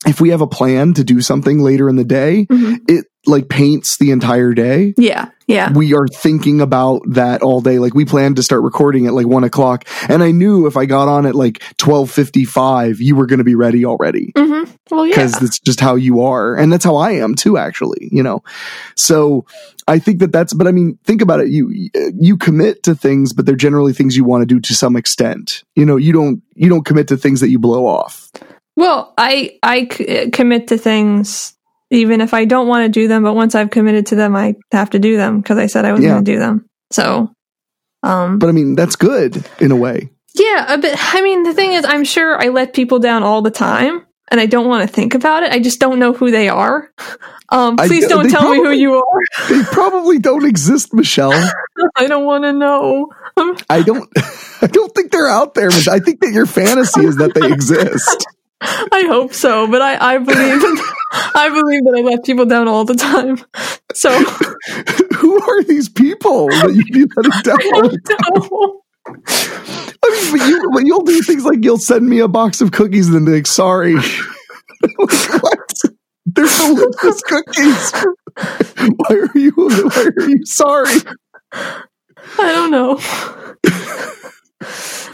if 0.07 0.21
we 0.21 0.31
have 0.31 0.41
a 0.41 0.47
plan 0.49 0.95
to 0.95 1.05
do 1.05 1.21
something 1.21 1.61
later 1.61 1.89
in 1.89 1.97
the 1.97 2.05
day, 2.05 2.47
Mhm. 2.51 2.81
it 2.89 3.07
like 3.26 3.49
paints 3.49 3.99
the 3.99 4.11
entire 4.11 4.52
day. 4.52 4.95
Yeah. 4.97 5.29
Yeah. 5.47 5.73
We 5.73 5.95
are 5.95 6.07
thinking 6.09 6.61
about 6.61 7.02
that 7.09 7.43
all 7.43 7.61
day. 7.61 7.79
Like 7.79 7.95
we 7.95 8.05
planned 8.05 8.37
to 8.37 8.43
start 8.43 8.62
recording 8.62 9.07
at 9.07 9.12
like 9.12 9.26
one 9.26 9.45
o'clock, 9.45 9.87
and 10.09 10.23
I 10.23 10.31
knew 10.31 10.67
if 10.67 10.76
I 10.76 10.87
got 10.87 11.09
on 11.09 11.26
at 11.26 11.35
like 11.35 11.62
twelve 11.76 12.11
fifty 12.11 12.45
five, 12.45 13.00
you 13.00 13.14
were 13.17 13.26
going 13.26 13.38
to 13.38 13.45
be 13.45 13.55
ready 13.55 13.85
already 13.85 14.33
hmm 14.37 14.64
Well, 14.91 15.07
yeah. 15.07 15.11
because 15.11 15.43
it's 15.43 15.59
just 15.61 15.79
how 15.81 15.95
you 15.97 16.23
are, 16.23 16.55
and 16.57 16.73
that's 16.73 16.85
how 16.85 16.97
I 16.97 17.12
am 17.12 17.35
too. 17.35 17.59
Actually, 17.59 18.09
you 18.11 18.23
know. 18.23 18.43
So 18.97 19.45
I 19.87 19.99
think 19.99 20.21
that 20.21 20.33
that's. 20.33 20.55
But 20.55 20.67
I 20.67 20.73
mean, 20.73 20.99
think 21.05 21.23
about 21.23 21.41
it. 21.41 21.49
You 21.49 21.71
you 22.19 22.37
commit 22.37 22.83
to 22.85 22.95
things, 22.95 23.33
but 23.33 23.45
they're 23.47 23.55
generally 23.57 23.93
things 23.93 24.17
you 24.17 24.25
want 24.25 24.43
to 24.43 24.47
do 24.47 24.59
to 24.61 24.75
some 24.75 24.97
extent. 24.97 25.64
You 25.76 25.85
know, 25.85 25.97
you 25.97 26.12
don't 26.12 26.43
you 26.55 26.69
don't 26.69 26.85
commit 26.85 27.09
to 27.09 27.17
things 27.17 27.41
that 27.41 27.50
you 27.50 27.59
blow 27.59 27.87
off. 27.87 28.31
Well, 28.76 29.12
I 29.19 29.59
I 29.62 29.88
c- 29.93 30.31
commit 30.31 30.69
to 30.69 30.79
things 30.79 31.55
even 31.92 32.20
if 32.20 32.34
I 32.34 32.44
don't 32.44 32.66
want 32.68 32.84
to 32.84 32.88
do 33.00 33.06
them, 33.08 33.22
but 33.22 33.34
once 33.34 33.54
I've 33.54 33.70
committed 33.70 34.06
to 34.06 34.16
them, 34.16 34.34
I 34.34 34.54
have 34.72 34.90
to 34.90 34.99
do 34.99 35.16
them 35.16 35.40
because 35.40 35.58
I 35.58 35.66
said 35.66 35.84
I 35.84 35.92
was 35.92 36.02
Yeah. 36.02 36.11
going 36.12 36.25
to 36.25 36.32
do 36.32 36.38
them. 36.38 36.66
So, 36.90 37.30
um, 38.02 38.38
But 38.38 38.49
I 38.49 38.52
mean, 38.52 38.75
that's 38.75 38.96
good 38.96 39.44
in 39.61 39.70
a 39.70 39.76
way. 39.76 40.11
yeah, 40.34 40.72
a 40.75 40.78
bit. 40.78 40.96
I 41.14 41.22
mean, 41.22 41.42
the 41.44 41.54
thing 41.54 41.72
is, 41.72 41.84
I'm 41.84 42.04
sure 42.04 42.40
I 42.42 42.49
let 42.49 42.72
people 42.75 42.99
down 42.99 43.22
all 43.22 43.42
the 43.42 43.50
time, 43.50 44.02
and 44.30 44.40
I 44.40 44.46
don't 44.46 44.66
want 44.68 44.88
to 44.88 44.92
think 44.92 45.14
about 45.14 45.42
it. 45.42 45.52
I 45.52 45.58
just 45.61 45.78
don't 45.80 45.99
know 45.99 46.12
who 46.12 46.30
they 46.30 46.49
are. 46.49 46.90
Um, 47.52 47.76
I- 47.78 47.87
please 47.87 48.08
don't 48.08 48.22
they 48.22 48.30
tell 48.30 48.50
me 48.50 48.56
who 48.56 48.70
you 48.70 48.94
are. 48.94 49.46
They 49.50 49.62
probably 49.64 50.18
don't 50.18 50.46
exist, 50.46 50.94
Michelle. 50.94 51.34
I 51.96 52.06
don't 52.06 52.25
want 52.25 52.44
to 52.44 52.52
know. 52.54 53.11
I 53.68 53.82
don't 53.82 54.08
I 54.62 54.68
don't 54.68 54.94
think 54.94 55.12
they're 55.12 55.28
out 55.28 55.52
there, 55.52 55.68
I 55.68 55.99
think 55.99 56.20
that 56.22 56.32
your 56.32 56.46
fantasy 56.46 57.04
is 57.04 57.16
that 57.16 57.34
they 57.34 57.52
exist. 57.52 58.25
I 58.64 59.04
hope 59.09 59.35
so, 59.35 59.66
but 59.66 59.83
I, 59.83 60.14
I 60.14 60.19
believe 60.19 60.62
I 61.35 61.49
believe 61.49 61.85
that 61.85 61.95
I 61.99 62.00
let 62.02 62.25
people 62.25 62.47
down 62.47 62.69
all 62.69 62.85
the 62.85 62.95
time. 62.95 63.38
So 63.95 64.11
Who 65.23 65.40
are 65.40 65.62
these 65.62 65.88
people 65.88 66.49
that 66.49 66.75
you 66.75 66.85
be 66.92 67.07
letting 67.16 67.33
down? 67.45 67.59
I 67.61 67.71
all 67.75 67.88
the 67.88 67.99
don't 68.04 68.50
know. 68.50 68.83
I 70.04 70.11
mean, 70.11 70.38
but 70.38 70.49
you 70.49 70.71
but 70.73 70.85
you'll 70.85 71.04
do 71.04 71.23
things 71.23 71.45
like 71.45 71.59
you'll 71.62 71.78
send 71.78 72.09
me 72.09 72.19
a 72.19 72.28
box 72.28 72.61
of 72.61 72.73
cookies 72.73 73.07
and 73.07 73.16
then 73.16 73.25
be 73.25 73.33
like, 73.33 73.47
sorry. 73.47 73.95
Like, 73.95 74.04
what? 75.42 75.73
They're 76.26 76.47
delicious 76.47 77.23
cookies. 77.23 77.92
Why 78.97 79.16
are 79.16 79.38
you 79.38 79.52
why 79.54 80.09
are 80.16 80.28
you 80.28 80.40
sorry? 80.45 80.95
I 81.52 81.87
don't 82.38 82.71
know. 82.71 82.99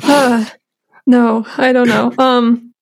Uh, 0.02 0.46
no, 1.06 1.46
I 1.56 1.72
don't 1.72 1.88
know. 1.88 2.14
Um, 2.18 2.72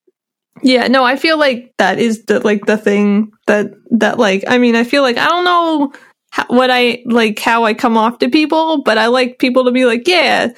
yeah, 0.62 0.86
no, 0.88 1.04
I 1.04 1.16
feel 1.16 1.38
like 1.38 1.72
that 1.78 1.98
is 1.98 2.24
the 2.24 2.40
like 2.40 2.66
the 2.66 2.76
thing 2.78 3.32
that 3.46 3.72
that 3.90 4.18
like. 4.18 4.44
I 4.48 4.58
mean, 4.58 4.74
I 4.74 4.84
feel 4.84 5.02
like 5.02 5.16
I 5.18 5.26
don't 5.28 5.44
know 5.44 5.92
how, 6.30 6.44
what 6.48 6.70
I 6.70 7.02
like 7.06 7.38
how 7.38 7.64
I 7.64 7.74
come 7.74 7.96
off 7.96 8.18
to 8.20 8.28
people, 8.28 8.82
but 8.82 8.98
I 8.98 9.06
like 9.06 9.38
people 9.38 9.64
to 9.66 9.70
be 9.70 9.84
like, 9.84 10.06
yeah, 10.08 10.48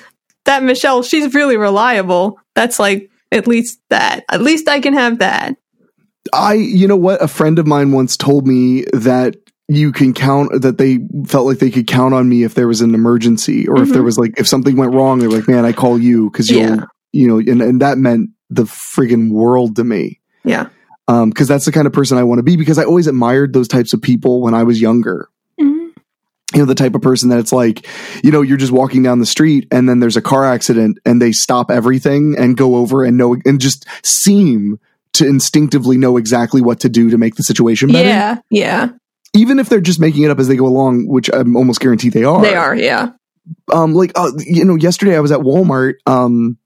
that 0.45 0.63
Michelle, 0.63 1.03
she's 1.03 1.35
really 1.35 1.57
reliable. 1.57 2.39
That's 2.55 2.79
like 2.79 3.11
at 3.33 3.47
least 3.47 3.81
that. 3.91 4.25
At 4.31 4.41
least 4.41 4.69
I 4.69 4.81
can 4.81 4.95
have 4.95 5.19
that. 5.19 5.57
I, 6.33 6.55
you 6.55 6.87
know 6.89 6.97
what? 6.97 7.23
A 7.23 7.29
friend 7.29 7.59
of 7.59 7.67
mine 7.67 7.93
once 7.93 8.17
told 8.17 8.47
me 8.47 8.85
that 8.93 9.37
you 9.69 9.93
can 9.93 10.15
count 10.15 10.63
that 10.63 10.79
they 10.79 10.99
felt 11.27 11.47
like 11.47 11.59
they 11.59 11.71
could 11.71 11.87
count 11.87 12.15
on 12.15 12.29
me 12.29 12.43
if 12.43 12.55
there 12.55 12.69
was 12.69 12.81
an 12.81 12.95
emergency 12.95 13.67
or 13.69 13.83
if 13.83 13.89
Mhm. 13.89 13.93
there 13.93 14.03
was 14.03 14.19
like 14.19 14.35
if 14.39 14.47
something 14.49 14.77
went 14.77 14.95
wrong. 14.95 15.19
They're 15.19 15.29
like, 15.31 15.49
man, 15.49 15.65
I 15.67 15.73
call 15.73 15.99
you 15.99 16.31
because 16.31 16.51
you'll, 16.51 16.61
Yeah. 16.61 16.85
you 17.13 17.29
know, 17.29 17.39
and 17.39 17.61
and 17.63 17.81
that 17.83 17.99
meant 17.99 18.31
the 18.51 18.65
friggin' 18.65 19.31
world 19.31 19.77
to 19.77 19.85
me. 19.85 20.21
Yeah. 20.45 20.69
Um, 21.07 21.31
because 21.31 21.49
that's 21.49 21.65
the 21.65 21.73
kind 21.73 21.87
of 21.87 21.93
person 21.93 22.19
I 22.19 22.25
want 22.25 22.39
to 22.39 22.43
be. 22.43 22.57
Because 22.57 22.79
I 22.79 22.85
always 22.85 23.07
admired 23.07 23.53
those 23.53 23.69
types 23.69 23.93
of 23.93 24.03
people 24.03 24.43
when 24.43 24.55
I 24.55 24.63
was 24.65 24.81
younger. 24.81 25.29
Mhm. 25.61 25.91
You 26.55 26.61
know, 26.61 26.65
the 26.65 26.75
type 26.75 26.95
of 26.95 27.03
person 27.03 27.29
that 27.31 27.39
it's 27.39 27.53
like, 27.53 27.87
you 28.23 28.31
know, 28.31 28.43
you're 28.43 28.57
just 28.57 28.73
walking 28.73 29.03
down 29.03 29.19
the 29.19 29.27
street 29.27 29.69
and 29.71 29.89
then 29.89 30.01
there's 30.01 30.17
a 30.17 30.23
car 30.23 30.45
accident 30.45 30.99
and 31.05 31.21
they 31.21 31.33
stop 31.33 31.71
everything 31.71 32.37
and 32.39 32.57
go 32.57 32.77
over 32.77 33.05
and 33.05 33.17
know 33.17 33.37
and 33.45 33.61
just 33.61 33.87
seem 34.03 34.79
to 35.15 35.27
instinctively 35.27 35.97
know 35.99 36.17
exactly 36.17 36.61
what 36.61 36.81
to 36.81 36.89
do 36.89 37.11
to 37.11 37.19
make 37.19 37.35
the 37.37 37.43
situation 37.43 37.91
better. 37.91 38.09
Yeah. 38.09 38.39
Yeah. 38.51 38.89
Even 39.35 39.59
if 39.59 39.69
they're 39.69 39.81
just 39.81 40.01
making 40.01 40.23
it 40.25 40.31
up 40.31 40.39
as 40.39 40.49
they 40.49 40.57
go 40.57 40.67
along, 40.67 41.07
which 41.07 41.29
I'm 41.33 41.57
almost 41.57 41.81
guaranteed 41.81 42.13
they 42.13 42.25
are. 42.25 42.41
They 42.41 42.55
are. 42.55 42.75
Yeah. 42.75 43.11
Um, 43.73 43.95
like, 43.95 44.13
uh, 44.15 44.31
you 44.39 44.65
know, 44.65 44.75
yesterday 44.77 45.17
I 45.17 45.21
was 45.21 45.33
at 45.33 45.41
Walmart, 45.41 45.95
um, 46.07 46.59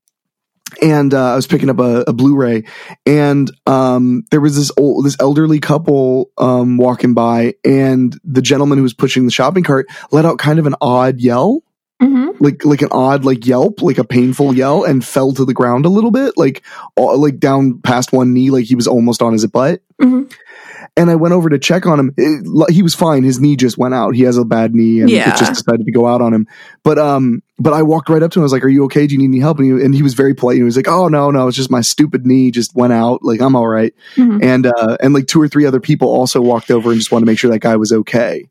and 0.80 1.12
uh, 1.12 1.32
I 1.32 1.36
was 1.36 1.46
picking 1.46 1.70
up 1.70 1.78
a, 1.78 2.04
a 2.06 2.12
Blu-ray, 2.12 2.64
and 3.04 3.50
um, 3.66 4.24
there 4.30 4.40
was 4.40 4.56
this 4.56 4.70
old, 4.76 5.04
this 5.04 5.16
elderly 5.20 5.60
couple 5.60 6.30
um, 6.38 6.76
walking 6.76 7.14
by, 7.14 7.54
and 7.64 8.18
the 8.24 8.42
gentleman 8.42 8.78
who 8.78 8.82
was 8.82 8.94
pushing 8.94 9.24
the 9.24 9.30
shopping 9.32 9.64
cart 9.64 9.86
let 10.10 10.24
out 10.24 10.38
kind 10.38 10.58
of 10.58 10.66
an 10.66 10.74
odd 10.80 11.20
yell, 11.20 11.62
hmm 12.00 12.30
like 12.40 12.64
like 12.64 12.82
an 12.82 12.88
odd 12.90 13.24
like 13.24 13.46
yelp, 13.46 13.82
like 13.82 13.98
a 13.98 14.04
painful 14.04 14.54
yell, 14.54 14.82
and 14.84 15.04
fell 15.04 15.32
to 15.32 15.44
the 15.44 15.54
ground 15.54 15.84
a 15.84 15.90
little 15.90 16.10
bit, 16.10 16.36
like 16.36 16.62
all, 16.96 17.18
like 17.18 17.38
down 17.38 17.80
past 17.80 18.12
one 18.12 18.32
knee, 18.32 18.50
like 18.50 18.64
he 18.64 18.74
was 18.74 18.88
almost 18.88 19.22
on 19.22 19.32
his 19.32 19.46
butt. 19.46 19.80
Mhm. 20.00 20.32
And 20.94 21.10
I 21.10 21.14
went 21.14 21.32
over 21.32 21.48
to 21.48 21.58
check 21.58 21.86
on 21.86 21.98
him. 21.98 22.14
It- 22.18 22.70
he 22.72 22.82
was 22.82 22.94
fine. 22.94 23.22
His 23.22 23.40
knee 23.40 23.56
just 23.56 23.78
went 23.78 23.94
out. 23.94 24.14
He 24.14 24.22
has 24.24 24.36
a 24.36 24.44
bad 24.44 24.74
knee, 24.74 25.00
and 25.00 25.08
Yeah. 25.08 25.32
it 25.32 25.38
just 25.38 25.54
decided 25.64 25.86
to 25.86 25.92
go 25.92 26.06
out 26.06 26.20
on 26.20 26.34
him. 26.34 26.46
But 26.82 26.98
um, 26.98 27.42
but 27.58 27.72
I 27.72 27.82
walked 27.82 28.10
right 28.10 28.22
up 28.22 28.30
to 28.32 28.38
him. 28.40 28.42
I 28.42 28.44
was 28.44 28.52
like, 28.52 28.62
"Are 28.64 28.68
you 28.68 28.84
okay? 28.84 29.06
Do 29.06 29.14
you 29.14 29.18
need 29.18 29.28
any 29.34 29.40
help?" 29.40 29.58
And 29.58 29.66
he, 29.80 29.84
and 29.86 29.94
he 29.94 30.02
was 30.02 30.12
very 30.12 30.34
polite. 30.34 30.56
He 30.58 30.62
was 30.62 30.76
like, 30.76 30.88
"Oh 30.88 31.08
no, 31.08 31.30
no, 31.30 31.48
it's 31.48 31.56
just 31.56 31.70
my 31.70 31.80
stupid 31.80 32.26
knee 32.26 32.50
just 32.50 32.74
went 32.74 32.92
out. 32.92 33.22
Like 33.22 33.40
I'm 33.40 33.56
all 33.56 33.66
right." 33.66 33.94
Mhm. 34.16 34.42
And 34.44 34.66
uh, 34.66 34.98
and 35.00 35.14
like 35.14 35.28
two 35.28 35.40
or 35.40 35.48
three 35.48 35.64
other 35.64 35.80
people 35.80 36.08
also 36.08 36.42
walked 36.42 36.70
over 36.70 36.90
and 36.90 37.00
just 37.00 37.10
wanted 37.10 37.24
to 37.24 37.30
make 37.32 37.38
sure 37.38 37.50
that 37.50 37.60
guy 37.60 37.76
was 37.76 37.92
okay. 37.92 38.44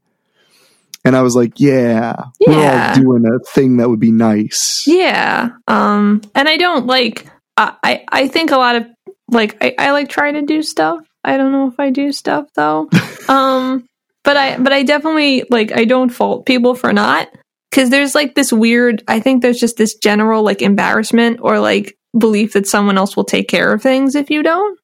And 1.06 1.16
I 1.16 1.22
was 1.22 1.36
like, 1.36 1.60
"Yeah, 1.60 2.16
we're 2.48 2.54
Yeah. 2.54 2.94
all 2.96 3.02
doing 3.02 3.24
a 3.26 3.38
thing 3.54 3.78
that 3.78 3.88
would 3.90 4.00
be 4.00 4.12
nice." 4.12 4.84
Yeah. 4.88 5.50
Um, 5.68 6.22
and 6.34 6.48
I 6.50 6.58
don't 6.58 6.88
like, 6.88 7.28
I, 7.58 7.74
I, 7.84 8.04
I 8.12 8.28
think 8.28 8.50
a 8.52 8.58
lot 8.58 8.76
of, 8.78 8.86
like, 9.28 9.58
I, 9.62 9.74
I 9.78 9.92
like 9.92 10.10
trying 10.10 10.36
to 10.36 10.42
do 10.44 10.62
stuff. 10.64 11.00
I 11.24 11.38
don't 11.38 11.52
know 11.52 11.68
if 11.68 11.80
I 11.80 11.90
do 11.92 12.12
stuff 12.12 12.48
though. 12.56 12.90
um, 13.28 13.86
but 14.24 14.38
I, 14.38 14.58
but 14.58 14.72
I 14.74 14.84
definitely, 14.84 15.44
like, 15.50 15.72
I 15.72 15.86
don't 15.86 16.10
fault 16.10 16.46
people 16.46 16.76
for 16.76 16.94
not. 16.94 17.30
Cause 17.72 17.90
there's 17.90 18.14
like 18.14 18.36
this 18.36 18.52
weird, 18.52 19.02
I 19.08 19.20
think 19.22 19.42
there's 19.42 19.60
just 19.60 19.78
this 19.78 19.96
general, 19.96 20.44
like, 20.44 20.62
embarrassment 20.62 21.40
or 21.42 21.60
like 21.60 21.96
belief 22.18 22.54
that 22.54 22.68
someone 22.68 22.98
else 22.98 23.16
will 23.16 23.24
take 23.24 23.48
care 23.48 23.72
of 23.74 23.82
things 23.82 24.14
if 24.16 24.30
you 24.30 24.44
don't. 24.44 24.78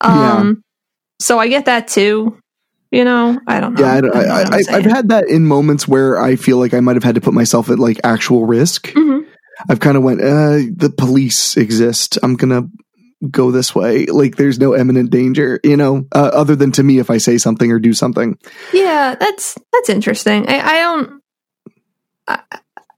Um, 0.00 0.62
so 1.20 1.38
I 1.38 1.48
get 1.48 1.64
that 1.66 1.88
too. 1.88 2.38
You 2.92 3.04
know, 3.04 3.38
I 3.46 3.60
don't 3.60 3.74
know. 3.74 3.84
Yeah, 3.84 3.92
I, 3.94 4.00
don't- 4.00 4.16
I, 4.16 4.42
I'm 4.42 4.52
I, 4.54 4.62
I've 4.70 4.84
had 4.84 5.08
that 5.10 5.28
in 5.28 5.44
moments 5.46 5.86
where 5.86 6.20
I 6.20 6.36
feel 6.36 6.56
like 6.58 6.74
I 6.74 6.80
might 6.80 6.96
have 6.96 7.04
had 7.04 7.14
to 7.16 7.20
put 7.20 7.34
myself 7.34 7.70
at 7.70 7.78
like 7.78 8.00
actual 8.04 8.46
risk. 8.46 8.88
Mhm. 8.88 9.26
I've 9.68 9.78
kind 9.80 9.96
of 9.96 10.02
went, 10.02 10.20
uh, 10.22 10.58
the 10.74 10.92
police 10.96 11.56
exist. 11.56 12.18
I'm 12.22 12.34
gonna 12.36 12.62
go 13.30 13.50
this 13.50 13.74
way. 13.74 14.06
Like, 14.06 14.36
there's 14.36 14.58
no 14.58 14.76
imminent 14.76 15.10
danger, 15.10 15.60
you 15.64 15.76
know, 15.76 16.06
uh, 16.14 16.30
other 16.32 16.56
than 16.56 16.72
to 16.72 16.82
me 16.82 16.98
if 16.98 17.10
I 17.10 17.18
say 17.18 17.36
something 17.38 17.70
or 17.72 17.78
do 17.78 17.92
something. 17.92 18.38
Yeah, 18.72 19.14
that's 19.18 19.56
that's 19.72 19.88
interesting. 19.88 20.48
I, 20.48 20.60
I 20.60 20.78
don't, 20.78 21.22
I, 22.28 22.40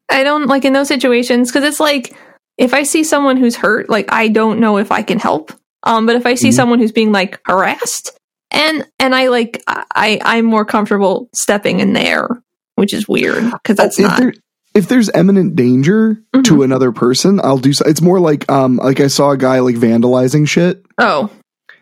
I 0.08 0.24
don't 0.24 0.46
like 0.46 0.64
in 0.64 0.72
those 0.72 0.88
situations 0.88 1.50
because 1.50 1.64
it's 1.64 1.80
like 1.80 2.14
if 2.58 2.74
I 2.74 2.82
see 2.82 3.02
someone 3.04 3.36
who's 3.36 3.56
hurt, 3.56 3.88
like 3.88 4.12
I 4.12 4.28
don't 4.28 4.60
know 4.60 4.78
if 4.78 4.92
I 4.92 5.02
can 5.02 5.18
help. 5.18 5.52
Um, 5.84 6.06
but 6.06 6.16
if 6.16 6.26
I 6.26 6.34
see 6.34 6.50
Mhm. 6.50 6.54
someone 6.54 6.78
who's 6.78 6.92
being 6.92 7.10
like 7.12 7.40
harassed, 7.44 8.16
and 8.52 8.86
and 9.00 9.14
I 9.14 9.28
like 9.28 9.62
I 9.66 10.20
I'm 10.22 10.44
more 10.44 10.64
comfortable 10.64 11.28
stepping 11.34 11.80
in 11.80 11.92
there, 11.94 12.28
which 12.76 12.92
is 12.92 13.08
weird 13.08 13.50
because 13.50 13.76
that's 13.78 13.98
if 13.98 14.06
not. 14.06 14.18
there 14.18 14.34
if 14.74 14.88
there's 14.88 15.10
imminent 15.14 15.56
danger 15.56 16.22
to 16.44 16.62
another 16.62 16.92
person, 16.92 17.40
I'll 17.42 17.58
do. 17.58 17.72
So. 17.72 17.84
It's 17.86 18.00
more 18.00 18.20
like 18.20 18.50
um 18.50 18.76
like 18.76 19.00
I 19.00 19.06
saw 19.08 19.30
a 19.30 19.36
guy 19.36 19.58
like 19.60 19.76
vandalizing 19.76 20.48
shit 20.48 20.84
Oh, 20.98 21.30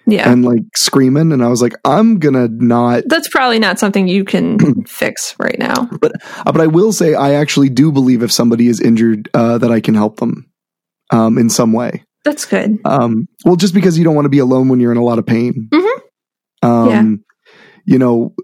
yeah. 0.07 0.31
and 0.31 0.45
like 0.45 0.63
screaming, 0.77 1.33
and 1.33 1.43
I 1.45 1.49
was 1.49 1.63
like, 1.63 1.75
I'm 1.85 2.19
gonna 2.19 2.49
not. 2.49 3.05
that's 3.07 3.29
probably 3.29 3.59
not 3.59 3.79
something 3.79 4.09
you 4.09 4.25
can 4.25 4.85
fix 4.87 5.35
right 5.39 5.59
now. 5.59 5.89
But 6.01 6.13
uh, 6.47 6.53
but 6.53 6.61
I 6.61 6.67
will 6.67 6.93
say 6.93 7.15
I 7.15 7.35
actually 7.35 7.69
do 7.69 7.93
believe 7.93 8.23
if 8.23 8.33
somebody 8.33 8.67
is 8.69 8.81
injured 8.81 9.29
uh, 9.35 9.59
that 9.59 9.71
I 9.71 9.81
can 9.81 9.95
help 9.95 10.19
them 10.21 10.51
um 11.11 11.39
in 11.39 11.49
some 11.51 11.73
way. 11.73 12.05
That's 12.25 12.45
good. 12.45 12.79
Um, 12.85 13.29
well, 13.47 13.57
just 13.57 13.73
because 13.73 13.97
you 13.99 14.05
don't 14.05 14.15
want 14.15 14.27
to 14.27 14.31
be 14.31 14.41
alone 14.41 14.69
when 14.69 14.79
you're 14.81 14.93
in 14.93 14.99
a 14.99 15.05
lot 15.05 15.19
of 15.19 15.27
pain. 15.27 15.69
Mhm. 15.73 16.01
Um, 16.63 16.89
Yeah. 16.89 17.05
you 17.87 17.99
know, 17.99 18.35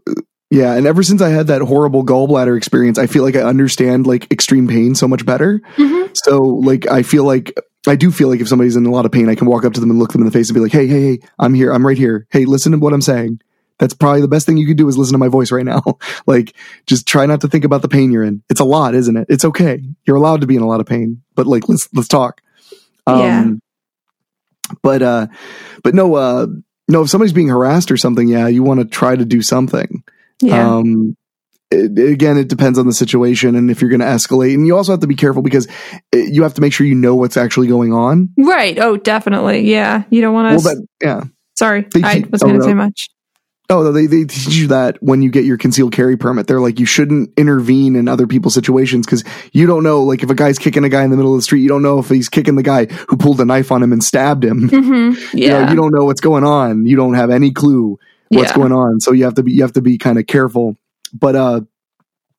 Yeah, 0.50 0.74
and 0.74 0.86
ever 0.86 1.02
since 1.02 1.20
I 1.20 1.30
had 1.30 1.48
that 1.48 1.60
horrible 1.62 2.04
gallbladder 2.04 2.56
experience, 2.56 2.98
I 2.98 3.06
feel 3.06 3.24
like 3.24 3.34
I 3.34 3.42
understand 3.42 4.06
like 4.06 4.30
extreme 4.32 4.68
pain 4.68 4.94
so 4.94 5.08
much 5.08 5.26
better. 5.26 5.60
Mhm. 5.76 6.10
So 6.24 6.40
like 6.42 6.86
I 6.88 7.02
feel 7.02 7.24
like 7.24 7.52
I 7.88 7.96
do 7.96 8.10
feel 8.12 8.28
like 8.28 8.40
if 8.40 8.48
somebody's 8.48 8.76
in 8.76 8.86
a 8.86 8.90
lot 8.90 9.06
of 9.06 9.12
pain, 9.12 9.28
I 9.28 9.34
can 9.34 9.46
walk 9.48 9.64
up 9.64 9.72
to 9.74 9.80
them 9.80 9.90
and 9.90 9.98
look 9.98 10.12
them 10.12 10.20
in 10.22 10.26
the 10.26 10.30
face 10.32 10.48
and 10.48 10.54
be 10.54 10.60
like, 10.60 10.72
"Hey, 10.72 10.86
hey, 10.86 11.00
hey, 11.02 11.18
I'm 11.38 11.52
here. 11.54 11.72
I'm 11.72 11.84
right 11.86 11.98
here. 11.98 12.26
Hey, 12.30 12.44
listen 12.44 12.72
to 12.72 12.78
what 12.78 12.92
I'm 12.92 13.00
saying." 13.02 13.40
That's 13.78 13.92
probably 13.92 14.22
the 14.22 14.28
best 14.28 14.46
thing 14.46 14.56
you 14.56 14.66
could 14.66 14.78
do 14.78 14.88
is 14.88 14.96
listen 14.96 15.12
to 15.12 15.18
my 15.18 15.28
voice 15.28 15.50
right 15.52 15.64
now. 15.64 15.82
like 16.26 16.54
just 16.86 17.06
try 17.08 17.26
not 17.26 17.40
to 17.42 17.48
think 17.48 17.64
about 17.64 17.82
the 17.82 17.88
pain 17.88 18.10
you're 18.12 18.22
in. 18.24 18.42
It's 18.48 18.60
a 18.60 18.64
lot, 18.64 18.94
isn't 18.94 19.16
it? 19.16 19.26
It's 19.28 19.44
okay. 19.44 19.82
You're 20.06 20.16
allowed 20.16 20.40
to 20.42 20.46
be 20.46 20.56
in 20.56 20.62
a 20.62 20.66
lot 20.68 20.80
of 20.80 20.86
pain, 20.86 21.22
but 21.34 21.46
like 21.46 21.68
let's 21.68 21.88
let's 21.92 22.08
talk. 22.08 22.40
Um 23.06 23.18
Yeah. 23.20 23.50
but 24.82 25.02
uh 25.02 25.26
but 25.82 25.94
no 25.94 26.14
uh 26.14 26.46
no 26.88 27.02
if 27.02 27.10
somebody's 27.10 27.32
being 27.34 27.48
harassed 27.48 27.90
or 27.90 27.96
something, 27.96 28.28
yeah, 28.28 28.46
you 28.48 28.62
want 28.62 28.80
to 28.80 28.86
try 28.86 29.14
to 29.16 29.24
do 29.24 29.42
something. 29.42 30.02
Yeah. 30.42 30.76
Um, 30.76 31.16
it, 31.70 31.98
again, 32.12 32.36
it 32.38 32.48
depends 32.48 32.78
on 32.78 32.86
the 32.86 32.92
situation 32.94 33.56
and 33.56 33.70
if 33.70 33.80
you're 33.80 33.90
going 33.90 34.00
to 34.00 34.06
escalate. 34.06 34.54
And 34.54 34.66
you 34.66 34.76
also 34.76 34.92
have 34.92 35.00
to 35.00 35.06
be 35.08 35.16
careful 35.16 35.42
because 35.42 35.66
it, 36.12 36.32
you 36.32 36.42
have 36.44 36.54
to 36.54 36.60
make 36.60 36.72
sure 36.72 36.86
you 36.86 36.94
know 36.94 37.16
what's 37.16 37.36
actually 37.36 37.66
going 37.66 37.92
on. 37.92 38.28
right. 38.38 38.78
Oh, 38.78 38.96
definitely. 38.96 39.70
Yeah. 39.70 40.04
You 40.10 40.20
don't 40.20 40.34
want 40.34 40.48
Well, 40.50 40.60
to. 40.60 40.80
that, 40.80 40.86
yeah. 41.02 41.24
sorry, 41.58 41.86
they 41.92 42.02
I 42.02 42.24
wasn't 42.30 42.40
going 42.42 42.56
oh, 42.56 42.58
to 42.58 42.62
say 42.64 42.68
no. 42.70 42.74
much. 42.76 43.08
Oh, 43.68 43.90
they, 43.90 44.06
they 44.06 44.22
teach 44.26 44.54
you 44.54 44.68
that 44.68 45.02
when 45.02 45.22
you 45.22 45.30
get 45.32 45.44
your 45.44 45.56
concealed 45.58 45.92
carry 45.92 46.16
permit. 46.16 46.46
They're 46.46 46.60
like, 46.60 46.78
you 46.78 46.86
shouldn't 46.86 47.30
intervene 47.36 47.96
in 47.96 48.06
other 48.06 48.28
people's 48.28 48.54
situations 48.54 49.06
because 49.06 49.24
you 49.52 49.66
don't 49.66 49.82
know, 49.82 50.04
like, 50.04 50.22
if 50.22 50.30
a 50.30 50.36
guy's 50.36 50.56
kicking 50.56 50.84
a 50.84 50.88
guy 50.88 51.02
in 51.02 51.10
the 51.10 51.16
middle 51.16 51.34
of 51.34 51.38
the 51.38 51.42
street, 51.42 51.62
you 51.62 51.68
don't 51.68 51.82
know 51.82 51.98
if 51.98 52.08
he's 52.08 52.28
kicking 52.28 52.54
the 52.54 52.62
guy 52.62 52.86
who 52.86 53.16
pulled 53.16 53.40
a 53.40 53.44
knife 53.44 53.72
on 53.72 53.82
him 53.82 53.92
and 53.92 54.04
stabbed 54.04 54.44
him. 54.44 54.68
hmm 54.68 54.76
You 55.36 55.48
know, 55.48 55.58
Yeah. 55.58 55.70
you 55.70 55.74
don't 55.74 55.92
know 55.92 56.04
what's 56.04 56.20
going 56.20 56.44
on. 56.44 56.86
You 56.86 56.94
don't 56.94 57.14
have 57.14 57.30
any 57.30 57.50
clue 57.50 57.98
what's 58.28 58.50
Yeah. 58.50 58.56
going 58.56 58.72
on. 58.72 59.00
So 59.00 59.12
you 59.12 59.24
have 59.24 59.34
to 59.34 59.42
be 59.42 59.52
you 59.52 59.62
have 59.62 59.72
to 59.74 59.82
be 59.82 59.98
kind 59.98 60.18
of 60.18 60.26
careful. 60.26 60.76
But 61.12 61.36
uh 61.36 61.60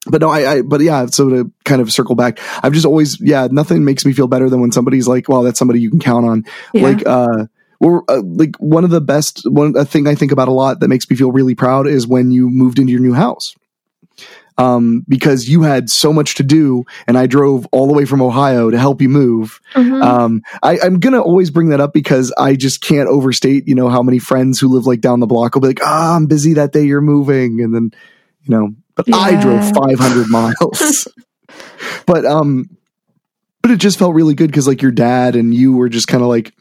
but 0.09 0.21
no, 0.21 0.29
I, 0.29 0.51
I 0.51 0.61
but 0.61 0.79
yeah, 0.81 1.05
so 1.07 1.29
to 1.29 1.51
kind 1.65 1.81
of 1.81 1.91
circle 1.91 2.15
back, 2.15 2.39
I've 2.63 2.73
just 2.73 2.85
always 2.85 3.19
yeah, 3.19 3.47
nothing 3.51 3.83
makes 3.83 4.05
me 4.05 4.13
feel 4.13 4.27
better 4.27 4.49
than 4.49 4.61
when 4.61 4.71
somebody's 4.71 5.07
like, 5.07 5.27
well, 5.27 5.43
that's 5.43 5.59
somebody 5.59 5.81
you 5.81 5.89
can 5.89 5.99
count 5.99 6.25
on. 6.25 6.45
Yeah. 6.73 6.83
Like 6.83 7.03
uh 7.05 7.45
well, 7.79 8.03
uh, 8.07 8.21
like 8.25 8.55
one 8.57 8.83
of 8.83 8.89
the 8.89 9.01
best 9.01 9.41
one 9.45 9.75
a 9.77 9.85
thing 9.85 10.07
I 10.07 10.15
think 10.15 10.31
about 10.31 10.47
a 10.47 10.51
lot 10.51 10.79
that 10.79 10.87
makes 10.87 11.09
me 11.09 11.15
feel 11.15 11.31
really 11.31 11.55
proud 11.55 11.87
is 11.87 12.07
when 12.07 12.31
you 12.31 12.49
moved 12.49 12.79
into 12.79 12.91
your 12.91 13.01
new 13.01 13.13
house. 13.13 13.53
Um, 14.59 15.05
because 15.07 15.47
you 15.47 15.61
had 15.61 15.87
so 15.87 16.11
much 16.11 16.33
to 16.35 16.43
do, 16.43 16.83
and 17.05 17.15
I 17.15 17.27
drove 17.27 17.67
all 17.71 17.85
the 17.85 17.93
way 17.93 18.05
from 18.05 18.23
Ohio 18.23 18.71
to 18.71 18.79
help 18.79 19.03
you 19.03 19.09
move. 19.09 19.61
Mhm. 19.75 20.03
Um, 20.03 20.41
I, 20.63 20.79
I'm 20.79 20.99
gonna 20.99 21.21
always 21.21 21.51
bring 21.51 21.69
that 21.69 21.79
up 21.79 21.93
because 21.93 22.33
I 22.39 22.55
just 22.55 22.81
can't 22.81 23.07
overstate, 23.07 23.67
you 23.67 23.75
know, 23.75 23.87
how 23.87 24.01
many 24.01 24.17
friends 24.17 24.59
who 24.59 24.69
live 24.69 24.87
like 24.87 24.99
down 24.99 25.19
the 25.19 25.27
block 25.27 25.53
will 25.53 25.61
be 25.61 25.67
like, 25.67 25.81
"Ah, 25.83 26.15
I'm 26.15 26.25
busy 26.25 26.53
that 26.53 26.71
day 26.71 26.85
you're 26.85 27.01
moving," 27.01 27.61
and 27.61 27.73
then, 27.73 27.91
you 28.43 28.55
know, 28.55 28.69
but 28.95 29.05
I 29.13 29.39
drove 29.39 29.63
500 29.75 30.27
miles. 30.27 31.07
but 32.07 32.25
um, 32.25 32.67
but 33.61 33.69
it 33.69 33.77
just 33.77 33.99
felt 33.99 34.15
really 34.15 34.33
good 34.33 34.47
because 34.49 34.67
like 34.67 34.81
your 34.81 34.91
dad 34.91 35.35
and 35.35 35.53
you 35.53 35.73
were 35.75 35.89
just 35.89 36.07
kind 36.07 36.23
of 36.23 36.29
like, 36.29 36.51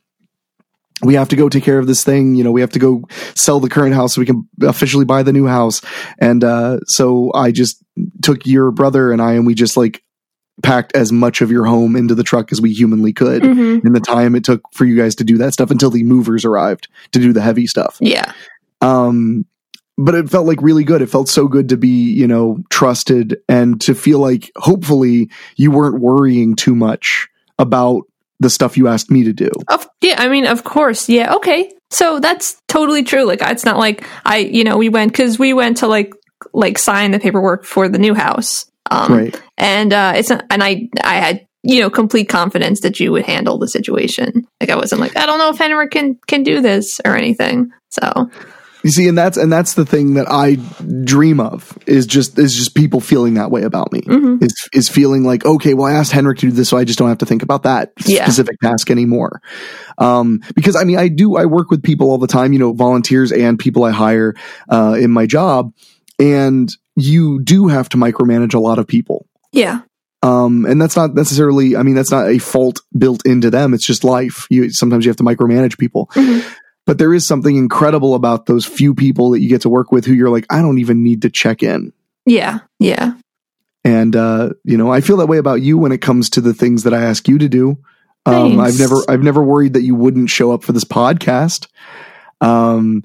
we 1.03 1.15
have 1.15 1.29
to 1.29 1.37
go 1.37 1.49
take 1.49 1.65
care 1.65 1.79
of 1.79 1.87
this 1.87 2.05
thing. 2.05 2.35
You 2.37 2.45
know, 2.45 2.53
we 2.53 2.63
have 2.63 2.71
to 2.71 2.79
go 2.79 3.03
sell 3.35 3.61
the 3.61 3.69
current 3.69 3.95
house 3.95 4.15
so 4.15 4.21
we 4.21 4.27
can 4.27 4.49
officially 4.63 5.05
buy 5.05 5.23
the 5.23 5.33
new 5.33 5.47
house. 5.47 5.83
And 6.19 6.43
uh, 6.43 6.79
so 6.87 7.31
I 7.35 7.53
just 7.53 7.83
took 8.23 8.47
your 8.47 8.71
brother 8.71 9.13
and 9.13 9.21
I, 9.21 9.35
and 9.35 9.47
we 9.47 9.55
just 9.55 9.77
like 9.77 10.03
packed 10.63 10.97
as 10.97 11.13
much 11.13 11.43
of 11.43 11.51
your 11.51 11.67
home 11.67 11.97
into 11.97 12.15
the 12.15 12.23
truck 12.23 12.51
as 12.51 12.63
we 12.63 12.73
humanly 12.73 13.13
could 13.13 13.43
Mhm. 13.43 13.85
in 13.85 13.93
the 13.93 14.01
time 14.01 14.35
it 14.35 14.43
took 14.45 14.63
for 14.73 14.87
you 14.87 14.97
guys 14.97 15.15
to 15.17 15.25
do 15.25 15.37
that 15.39 15.53
stuff 15.53 15.71
until 15.71 15.91
the 15.91 16.03
movers 16.03 16.47
arrived 16.47 16.89
to 17.13 17.19
do 17.19 17.35
the 17.35 17.43
heavy 17.43 17.67
stuff. 17.67 17.99
Yeah. 18.01 18.33
Um, 18.81 19.45
but 19.99 20.15
it 20.15 20.31
felt 20.31 20.47
like 20.47 20.63
really 20.63 20.85
good. 20.85 21.03
It 21.03 21.11
felt 21.11 21.29
so 21.29 21.47
good 21.47 21.69
to 21.71 21.77
be, 21.77 21.89
you 22.11 22.27
know, 22.27 22.59
trusted 22.71 23.37
and 23.51 23.79
to 23.83 23.95
feel 23.95 24.19
like 24.19 24.51
hopefully 24.57 25.31
you 25.57 25.71
weren't 25.71 26.01
worrying 26.01 26.57
too 26.57 26.75
much 26.75 27.29
about 27.59 28.05
the 28.41 28.51
stuff 28.51 28.77
you 28.77 28.89
asked 28.89 29.11
me 29.11 29.25
to 29.25 29.33
do. 29.33 29.51
Of 29.69 29.87
yeah, 30.01 30.17
I 30.19 30.29
mean, 30.29 30.47
of 30.47 30.65
course, 30.65 31.09
yeah, 31.09 31.35
okay. 31.37 31.73
So 31.91 32.19
that's 32.21 32.61
totally 32.69 33.03
true. 33.05 33.25
Like, 33.25 33.41
it's 33.43 33.65
not 33.65 33.79
like 33.79 34.05
I, 34.25 34.39
you 34.39 34.65
know, 34.65 34.77
we 34.77 34.89
went 34.89 35.13
because 35.13 35.39
we 35.39 35.53
went 35.53 35.79
to 35.79 35.87
like 35.87 36.13
like 36.53 36.79
sign 36.79 37.13
the 37.13 37.19
paperwork 37.19 37.65
for 37.65 37.89
the 37.89 37.99
new 37.99 38.15
house, 38.15 38.67
um, 38.91 39.13
Right. 39.13 39.43
and 39.57 39.93
uh, 39.93 40.13
it's 40.17 40.29
not, 40.31 40.45
and 40.51 40.63
I 40.63 40.89
I 41.03 41.15
had 41.17 41.47
you 41.63 41.81
know 41.81 41.91
complete 41.91 42.29
confidence 42.29 42.81
that 42.81 43.01
you 43.01 43.13
would 43.13 43.25
handle 43.25 43.59
the 43.59 43.69
situation. 43.69 44.47
Like, 44.61 44.71
I 44.71 44.77
wasn't 44.77 45.01
like 45.01 45.17
I 45.17 45.27
don't 45.27 45.39
know 45.39 45.51
if 45.51 45.61
Henrique 45.61 45.91
can 45.93 46.19
can 46.27 46.43
do 46.43 46.61
this 46.61 47.01
or 47.05 47.17
anything. 47.17 47.71
So 47.91 48.31
You 48.87 48.93
see, 48.93 49.09
and 49.09 49.19
that's 49.19 49.37
and 49.37 49.53
that's 49.53 49.75
the 49.75 49.85
thing 49.85 50.15
that 50.15 50.27
I 50.31 50.55
dream 51.03 51.41
of 51.41 51.77
is 51.87 52.07
just 52.07 52.39
is 52.39 52.55
just 52.55 52.77
people 52.77 53.01
feeling 53.01 53.35
that 53.35 53.51
way 53.51 53.63
about 53.65 53.93
me. 53.93 54.03
mhm. 54.03 54.41
Is 54.41 54.55
is 54.73 54.89
feeling 54.89 55.25
like, 55.25 55.45
okay, 55.45 55.75
well 55.75 55.87
I 55.87 55.93
asked 55.95 56.15
Henrique 56.15 56.39
to 56.39 56.47
do 56.47 56.53
this, 56.53 56.69
so 56.69 56.77
I 56.77 56.85
just 56.85 56.97
don't 56.97 57.09
have 57.09 57.19
to 57.19 57.27
think 57.27 57.43
about 57.43 57.65
that 57.65 57.91
Yeah. 58.07 58.23
specific 58.25 58.61
task 58.61 58.89
anymore. 58.91 59.43
Um 59.99 60.41
because 60.55 60.77
I 60.77 60.85
mean 60.85 60.99
I 60.99 61.09
do 61.09 61.35
I 61.37 61.47
work 61.47 61.69
with 61.71 61.83
people 61.83 62.11
all 62.13 62.19
the 62.19 62.29
time, 62.29 62.53
you 62.53 62.61
know, 62.61 62.73
volunteers 62.73 63.33
and 63.33 63.59
people 63.59 63.83
I 63.83 63.91
hire 63.91 64.35
uh 64.71 64.95
in 64.97 65.11
my 65.11 65.27
job, 65.27 65.73
and 66.21 66.71
you 66.95 67.41
do 67.43 67.67
have 67.67 67.89
to 67.89 67.97
micromanage 67.97 68.55
a 68.55 68.61
lot 68.61 68.79
of 68.79 68.87
people. 68.87 69.27
yeah, 69.53 69.81
Um, 70.23 70.65
and 70.65 70.81
that's 70.81 70.97
not 70.97 71.15
necessarily, 71.15 71.77
I 71.77 71.83
mean, 71.83 71.95
that's 71.97 72.11
not 72.13 72.29
a 72.29 72.39
fault 72.39 72.81
built 72.97 73.27
into 73.27 73.51
them. 73.51 73.75
It's 73.75 73.85
just 73.87 74.03
life. 74.05 74.47
You, 74.49 74.71
sometimes 74.71 75.05
you 75.05 75.11
have 75.11 75.17
to 75.19 75.25
micromanage 75.25 75.77
people. 75.79 76.09
Mhm. 76.15 76.43
But 76.87 76.99
there 76.99 77.13
is 77.13 77.27
something 77.27 77.57
incredible 77.57 78.15
about 78.15 78.47
those 78.47 78.65
few 78.65 78.95
people 78.95 79.31
that 79.31 79.41
you 79.41 79.49
get 79.49 79.63
to 79.63 79.69
work 79.69 79.91
with 79.91 80.05
who 80.05 80.15
you're 80.15 80.31
like, 80.31 80.47
I 80.49 80.63
don't 80.63 80.79
even 80.79 81.03
need 81.03 81.23
to 81.23 81.31
check 81.31 81.63
in. 81.63 81.93
yeah, 82.25 82.61
yeah, 82.79 83.15
And, 83.85 84.15
uh, 84.15 84.51
you 84.65 84.77
know, 84.77 84.93
I 84.93 85.01
feel 85.01 85.17
that 85.19 85.27
way 85.27 85.39
about 85.39 85.63
you 85.63 85.79
when 85.79 85.93
it 85.93 86.01
comes 86.01 86.31
to 86.31 86.41
the 86.41 86.55
things 86.55 86.85
that 86.85 86.95
I 86.95 87.03
ask 87.03 87.27
you 87.29 87.39
to 87.39 87.49
do. 87.49 87.79
Um. 88.25 88.59
I've 88.61 88.79
never, 88.79 89.03
I've 89.09 89.23
never 89.23 89.43
worried 89.43 89.75
that 89.75 89.83
you 89.83 89.95
wouldn't 89.95 90.31
show 90.31 90.53
up 90.53 90.65
for 90.65 90.73
this 90.73 90.85
podcast. 90.85 91.69
Um, 92.41 93.03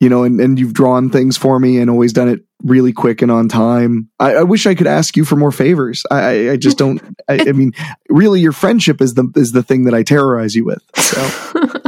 you 0.00 0.08
know, 0.08 0.22
and, 0.24 0.40
and 0.40 0.58
you've 0.58 0.74
drawn 0.74 1.10
things 1.10 1.36
for 1.36 1.58
me 1.58 1.78
and 1.78 1.90
always 1.90 2.12
done 2.12 2.28
it 2.28 2.44
really 2.62 2.92
quick 2.92 3.20
and 3.22 3.30
on 3.30 3.48
time. 3.48 4.10
I, 4.20 4.36
I 4.36 4.42
wish 4.44 4.66
I 4.66 4.74
could 4.74 4.86
ask 4.86 5.16
you 5.16 5.24
for 5.24 5.36
more 5.36 5.50
favors. 5.50 6.04
I, 6.10 6.20
I, 6.20 6.50
I 6.52 6.56
just 6.56 6.78
don't. 6.78 7.02
I, 7.28 7.40
I 7.48 7.52
mean, 7.52 7.72
really, 8.08 8.40
your 8.40 8.52
friendship 8.52 9.00
is 9.00 9.14
the 9.14 9.30
is 9.34 9.52
the 9.52 9.62
thing 9.62 9.84
that 9.84 9.94
I 9.94 10.02
terrorize 10.04 10.54
you 10.54 10.64
with. 10.64 10.82
So, 10.96 11.62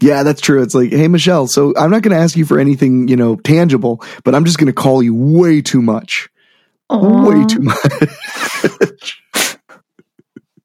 yeah, 0.00 0.22
that's 0.22 0.40
true. 0.40 0.62
It's 0.62 0.74
like, 0.74 0.90
hey, 0.90 1.08
Michelle. 1.08 1.46
So 1.46 1.74
I'm 1.76 1.90
not 1.90 2.02
going 2.02 2.16
to 2.16 2.22
ask 2.22 2.36
you 2.36 2.44
for 2.44 2.58
anything, 2.58 3.08
you 3.08 3.16
know, 3.16 3.36
tangible, 3.36 4.04
but 4.24 4.34
I'm 4.34 4.44
just 4.44 4.58
going 4.58 4.68
to 4.68 4.72
call 4.72 5.02
you 5.02 5.14
way 5.14 5.60
too 5.60 5.82
much, 5.82 6.28
way 6.90 7.44
too 7.46 7.60
much. 7.60 9.22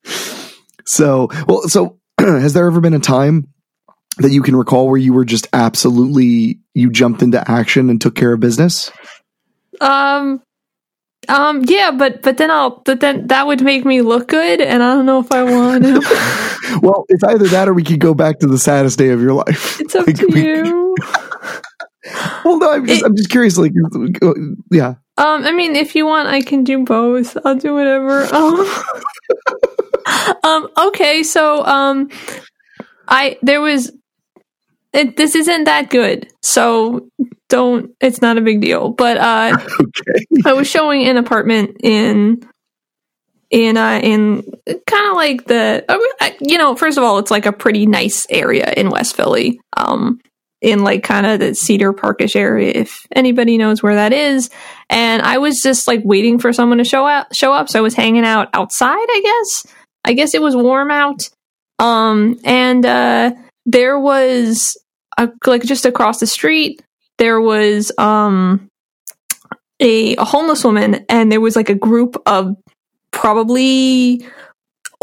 so, 0.85 1.29
well, 1.47 1.63
so 1.63 1.99
has 2.19 2.53
there 2.53 2.67
ever 2.67 2.79
been 2.79 2.93
a 2.93 2.99
time? 2.99 3.47
That 4.17 4.31
you 4.31 4.43
can 4.43 4.55
recall 4.55 4.89
where 4.89 4.99
you 4.99 5.11
were 5.11 5.25
just 5.25 5.47
absolutely 5.53 6.59
you 6.75 6.91
jumped 6.91 7.23
into 7.23 7.49
action 7.49 7.89
and 7.89 7.99
took 7.99 8.13
care 8.13 8.31
of 8.31 8.39
business. 8.39 8.91
Um, 9.81 10.39
um, 11.29 11.63
yeah, 11.65 11.91
but 11.91 12.21
but 12.21 12.37
then 12.37 12.49
I'll 12.51 12.81
but 12.85 12.99
then 12.99 13.27
that 13.27 13.47
would 13.47 13.61
make 13.61 13.85
me 13.85 14.01
look 14.01 14.27
good, 14.27 14.61
and 14.61 14.81
I 14.83 14.93
don't 14.95 15.05
know 15.05 15.19
if 15.19 15.31
I 15.31 15.43
want 15.43 15.83
to. 15.83 16.49
Well, 16.81 17.05
it's 17.09 17.23
either 17.23 17.47
that 17.49 17.67
or 17.69 17.73
we 17.73 17.83
could 17.83 17.99
go 17.99 18.13
back 18.13 18.39
to 18.39 18.47
the 18.47 18.57
saddest 18.57 18.97
day 18.97 19.09
of 19.09 19.21
your 19.21 19.33
life. 19.33 19.79
It's 19.81 19.93
up 19.95 20.07
Like, 20.07 20.17
to 20.17 20.27
we- 20.27 20.41
you. 20.43 20.95
Well, 22.43 22.57
no, 22.57 22.71
I'm 22.73 22.85
just, 22.85 23.01
It- 23.01 23.05
I'm 23.05 23.15
just 23.15 23.29
curious. 23.29 23.57
Like, 23.57 23.71
yeah, 24.71 24.95
Um, 25.17 25.43
I 25.45 25.51
mean, 25.51 25.75
if 25.75 25.95
you 25.95 26.05
want, 26.05 26.27
I 26.27 26.41
can 26.41 26.63
do 26.63 26.83
both. 26.83 27.37
I'll 27.45 27.55
do 27.55 27.73
whatever. 27.73 28.23
Um, 28.33 28.65
um 30.43 30.67
okay, 30.87 31.23
so 31.23 31.63
um, 31.65 32.09
I 33.07 33.37
there 33.41 33.61
was. 33.61 33.91
It, 34.93 35.17
this 35.17 35.35
isn't 35.35 35.63
that 35.63 35.89
good, 35.89 36.31
so 36.43 37.07
don't. 37.49 37.91
It's 37.99 38.21
not 38.21 38.37
a 38.37 38.41
big 38.41 38.61
deal. 38.61 38.89
But 38.89 39.17
uh, 39.17 39.57
okay, 39.81 40.25
I 40.45 40.53
was 40.53 40.69
showing 40.69 41.07
an 41.07 41.17
apartment 41.17 41.77
in 41.83 42.43
in 43.53 43.77
uh 43.77 43.99
in 44.01 44.41
kind 44.87 45.09
of 45.09 45.15
like 45.15 45.45
the 45.45 45.85
uh, 45.87 46.29
you 46.41 46.57
know 46.57 46.75
first 46.75 46.97
of 46.97 47.03
all 47.03 47.19
it's 47.19 47.29
like 47.29 47.45
a 47.45 47.51
pretty 47.51 47.85
nice 47.85 48.25
area 48.29 48.73
in 48.75 48.89
West 48.89 49.15
Philly. 49.15 49.59
Um 49.77 50.19
in 50.59 50.83
like 50.83 51.03
kind 51.03 51.25
of 51.25 51.39
the 51.39 51.53
Cedar 51.53 51.91
Parkish 51.93 52.37
area 52.37 52.71
if 52.73 53.05
anybody 53.13 53.57
knows 53.57 53.83
where 53.83 53.95
that 53.95 54.13
is. 54.13 54.49
And 54.89 55.21
I 55.21 55.37
was 55.37 55.59
just 55.61 55.87
like 55.87 55.99
waiting 56.05 56.39
for 56.39 56.53
someone 56.53 56.77
to 56.79 56.85
show 56.85 57.05
up 57.05 57.27
show 57.33 57.53
up. 57.53 57.69
So 57.69 57.79
I 57.79 57.81
was 57.81 57.93
hanging 57.93 58.25
out 58.25 58.49
outside 58.53 58.95
I 58.97 59.21
guess. 59.23 59.73
I 60.05 60.13
guess 60.13 60.33
it 60.33 60.41
was 60.41 60.55
warm 60.55 60.89
out. 60.89 61.29
Um 61.79 62.39
and 62.43 62.83
uh 62.85 63.31
there 63.65 63.99
was 63.99 64.75
a, 65.17 65.29
like 65.45 65.63
just 65.63 65.85
across 65.85 66.19
the 66.19 66.27
street 66.27 66.81
there 67.17 67.39
was 67.39 67.91
um 67.97 68.69
a, 69.79 70.15
a 70.15 70.23
homeless 70.23 70.63
woman 70.63 71.05
and 71.09 71.31
there 71.31 71.41
was 71.41 71.55
like 71.55 71.69
a 71.69 71.75
group 71.75 72.15
of 72.25 72.55
probably 73.11 74.25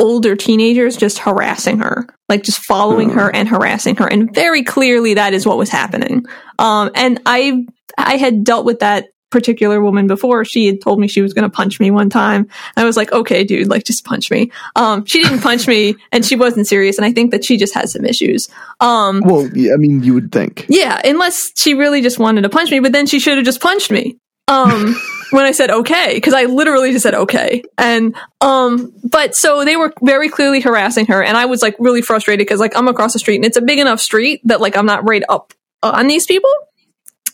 older 0.01 0.35
teenagers 0.35 0.97
just 0.97 1.19
harassing 1.19 1.79
her, 1.79 2.07
like 2.29 2.43
just 2.43 2.65
following 2.65 3.11
her 3.11 3.31
and 3.35 3.49
harassing 3.49 3.97
her, 3.97 4.07
and 4.07 4.35
very 4.35 4.63
clearly 4.63 5.15
that 5.15 5.35
is 5.35 5.47
what 5.47 5.59
was 5.59 5.69
happening. 5.69 6.25
Um, 6.59 6.91
and 6.95 7.21
I 7.27 7.67
I 7.99 8.17
had 8.17 8.43
dealt 8.43 8.65
with 8.65 8.81
that 8.81 9.09
particular 9.31 9.81
woman 9.81 10.07
before. 10.07 10.45
She 10.45 10.67
had 10.67 10.81
told 10.81 10.99
me 11.01 11.09
she 11.09 11.23
was 11.23 11.33
going 11.33 11.45
to 11.45 11.55
punch 11.55 11.81
me 11.81 11.91
one 11.91 12.11
time. 12.11 12.49
I 12.77 12.85
was 12.85 12.97
like, 12.97 13.13
okay, 13.13 13.45
dude, 13.45 13.69
like 13.69 13.85
just 13.85 14.05
punch 14.05 14.31
me. 14.31 14.51
Um, 14.77 15.05
she 15.05 15.23
didn't 15.23 15.41
punch 15.43 15.67
me, 15.67 15.97
and 16.13 16.25
she 16.25 16.37
wasn't 16.37 16.67
serious. 16.67 16.99
And 16.99 17.05
I 17.05 17.13
think 17.13 17.31
that 17.31 17.45
she 17.45 17.57
just 17.57 17.75
has 17.75 17.93
some 17.93 18.05
issues. 18.05 18.49
Um, 18.81 19.23
Well, 19.25 19.49
yeah, 19.55 19.75
I 19.75 19.77
mean, 19.77 20.03
you 20.03 20.15
would 20.15 20.33
think. 20.33 20.67
yeah, 20.69 21.01
unless 21.05 21.53
she 21.57 21.75
really 21.75 22.03
just 22.03 22.19
wanted 22.19 22.43
to 22.43 22.49
punch 22.49 22.71
me, 22.71 22.81
but 22.81 22.93
then 22.93 23.07
she 23.07 23.21
should 23.21 23.37
have 23.37 23.45
just 23.45 23.61
punched 23.61 23.91
me. 23.91 24.19
Um, 24.49 24.97
when 25.31 25.45
I 25.45 25.53
said 25.53 25.71
okay, 25.71 26.15
because 26.15 26.35
I 26.35 26.47
literally 26.47 26.91
just 26.91 27.05
said 27.05 27.15
okay. 27.15 27.63
And, 27.79 28.17
um, 28.41 28.93
but 29.05 29.37
so 29.37 29.65
they 29.65 29.77
were 29.77 29.93
very 30.03 30.29
clearly 30.29 30.61
harassing 30.61 31.07
her, 31.07 31.23
and 31.23 31.37
I 31.37 31.47
was 31.47 31.63
like 31.63 31.77
really 31.79 32.03
frustrated 32.03 32.45
because 32.47 32.59
like 32.59 32.77
I'm 32.77 32.89
across 32.89 33.13
the 33.13 33.21
street 33.21 33.37
and 33.37 33.45
it's 33.45 33.57
a 33.57 33.63
big 33.63 33.79
enough 33.79 34.01
street 34.01 34.41
that 34.47 34.61
like 34.61 34.77
I'm 34.77 34.87
not 34.87 35.09
right 35.09 35.23
up 35.29 35.55
on 35.85 36.09
these 36.09 36.27
people. 36.27 36.51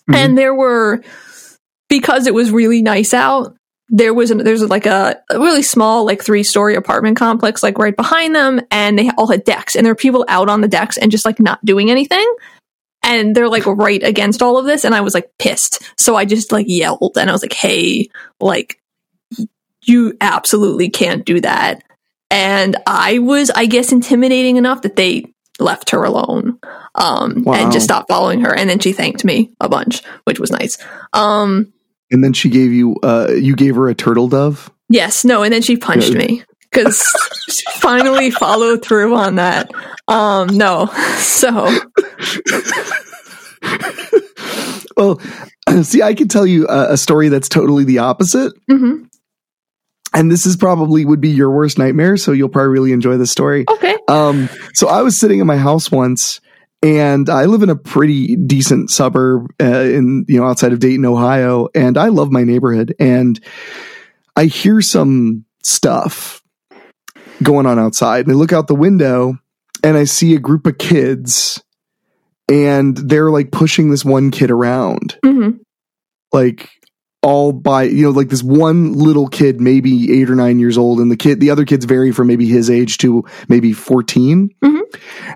And 0.09 0.39
there 0.39 0.55
were, 0.55 1.03
because 1.89 2.27
it 2.27 2.35
was 2.35 2.51
really 2.51 2.83
nice 2.83 3.15
out, 3.15 3.57
there 3.89 4.13
was 4.13 4.31
an, 4.33 4.39
there's 4.39 4.63
like 4.63 4.87
a, 4.87 5.21
a 5.31 5.39
really 5.39 5.63
small 5.63 6.05
like 6.05 6.21
three 6.23 6.43
story 6.43 6.75
apartment 6.75 7.17
complex 7.17 7.63
like 7.63 7.79
right 7.79 7.95
behind 7.95 8.35
them 8.35 8.61
and 8.71 8.99
they 8.99 9.11
all 9.17 9.29
had 9.29 9.45
decks 9.45 9.77
and 9.77 9.87
there 9.87 9.93
were 9.93 9.97
people 9.97 10.25
out 10.29 10.49
on 10.49 10.61
the 10.61 10.67
decks 10.69 10.97
and 10.99 11.13
just 11.13 11.25
like 11.25 11.39
not 11.39 11.65
doing 11.65 11.91
anything. 11.91 12.27
And 13.05 13.37
they're 13.37 13.49
like 13.49 13.65
right 13.65 14.03
against 14.03 14.43
all 14.43 14.59
of 14.59 14.67
this 14.67 14.85
and 14.85 14.93
i 14.93 15.03
was 15.03 15.15
like 15.15 15.31
pissed. 15.39 15.85
So 16.01 16.17
i 16.17 16.25
just 16.25 16.51
like 16.51 16.67
yelled 16.69 17.17
and 17.17 17.31
i 17.31 17.33
was 17.33 17.43
like 17.43 17.53
hey 17.53 18.09
like 18.41 18.81
you 19.85 20.17
absolutely 20.21 20.91
can't 20.91 21.25
do 21.25 21.41
that. 21.43 21.85
And 22.29 22.77
i 22.89 23.21
was 23.21 23.51
i 23.51 23.67
guess 23.67 23.93
intimidating 23.93 24.57
enough 24.57 24.83
that 24.83 24.97
they 24.97 25.33
left 25.61 25.91
her 25.91 26.03
alone 26.03 26.59
um 26.97 27.45
Wow. 27.45 27.55
and 27.55 27.73
just 27.73 27.85
stopped 27.85 28.09
following 28.09 28.41
her. 28.41 28.53
And 28.53 28.69
then 28.69 28.81
she 28.81 28.93
thanked 28.93 29.25
me 29.25 29.53
a 29.61 29.69
bunch 29.69 30.03
which 30.25 30.41
was 30.41 30.51
nice. 30.51 30.77
Um 31.13 31.73
And 32.11 32.23
then 32.23 32.33
she 32.33 32.49
gave 32.49 32.73
you, 32.73 32.97
uh, 33.03 33.29
you 33.37 33.57
gave 33.57 33.75
her 33.77 33.89
a 33.89 33.95
turtle 33.95 34.29
dove. 34.29 34.71
yes 34.89 35.25
no 35.25 35.43
and 35.43 35.53
then 35.53 35.63
she 35.63 35.77
punched 35.77 36.13
me 36.15 36.43
because 36.71 37.03
she 37.49 37.65
finally 37.81 38.31
followed 38.31 38.83
through 38.85 39.15
on 39.17 39.35
that 39.37 39.71
um 40.09 40.57
no 40.57 40.87
so 41.19 41.69
Well, 44.97 45.21
see, 45.83 46.03
I 46.03 46.15
can 46.15 46.29
tell 46.29 46.47
you 46.47 46.67
a, 46.69 46.93
a 46.93 46.97
story 46.97 47.29
that's 47.29 47.49
totally 47.51 47.85
the 47.85 47.99
opposite. 47.99 48.53
mhm. 48.71 49.09
And 50.15 50.31
this 50.33 50.47
is 50.47 50.57
probably 50.57 51.05
would 51.05 51.21
be 51.21 51.29
your 51.29 51.51
worst 51.51 51.77
nightmare. 51.79 52.17
So 52.17 52.33
you'll 52.33 52.49
probably 52.49 52.71
really 52.71 52.93
enjoy 52.93 53.19
this 53.19 53.31
story. 53.31 53.67
okay 53.71 53.97
Um, 54.09 54.49
so 54.73 54.89
I 54.89 55.03
was 55.03 55.19
sitting 55.21 55.41
in 55.41 55.47
my 55.47 55.59
house 55.59 55.91
once, 55.91 56.41
and 56.83 57.29
I 57.29 57.47
live 57.47 57.63
in 57.63 57.71
a 57.71 57.77
pretty 57.77 58.37
decent 58.37 58.91
suburb 58.91 59.47
uh, 59.61 59.81
in 59.81 60.25
you 60.29 60.41
know 60.41 60.47
outside 60.47 60.73
of 60.73 60.79
Dayton, 60.79 61.05
Ohio, 61.05 61.69
and 61.75 61.97
I 61.97 62.09
love 62.09 62.31
my 62.31 62.45
neighborhood. 62.45 62.95
And 62.99 63.41
I 64.37 64.45
hear 64.47 64.81
some 64.81 65.45
stuff 65.63 66.43
going 67.43 67.67
on 67.67 67.79
outside, 67.79 68.27
and 68.27 68.35
I 68.35 68.39
look 68.39 68.53
out 68.53 68.67
the 68.67 68.75
window, 68.75 69.39
and 69.83 69.97
I 69.97 70.05
see 70.05 70.35
a 70.35 70.41
group 70.41 70.67
of 70.67 70.79
kids, 70.79 71.63
and 72.49 72.97
they're 72.97 73.31
like 73.31 73.51
pushing 73.53 73.91
this 73.91 74.05
one 74.05 74.31
kid 74.31 74.51
around, 74.51 75.19
hmm 75.25 75.51
like 76.33 76.69
all 77.23 77.53
by 77.53 77.85
you 77.85 78.03
know 78.03 78.11
like 78.11 78.29
this 78.29 78.43
one 78.43 78.93
little 78.93 79.27
kid 79.27 79.61
maybe 79.61 80.21
eight 80.21 80.31
or 80.31 80.35
nine 80.35 80.59
years 80.59 80.79
old 80.79 81.01
and 81.01 81.11
the 81.11 81.17
kid 81.17 81.41
the 81.41 81.51
other 81.51 81.65
kids 81.65 81.85
vary 81.85 82.13
from 82.13 82.27
maybe 82.29 82.47
his 82.47 82.71
age 82.71 82.99
to 82.99 83.25
maybe 83.49 83.73
14 83.73 84.51
Mhm. 84.63 84.81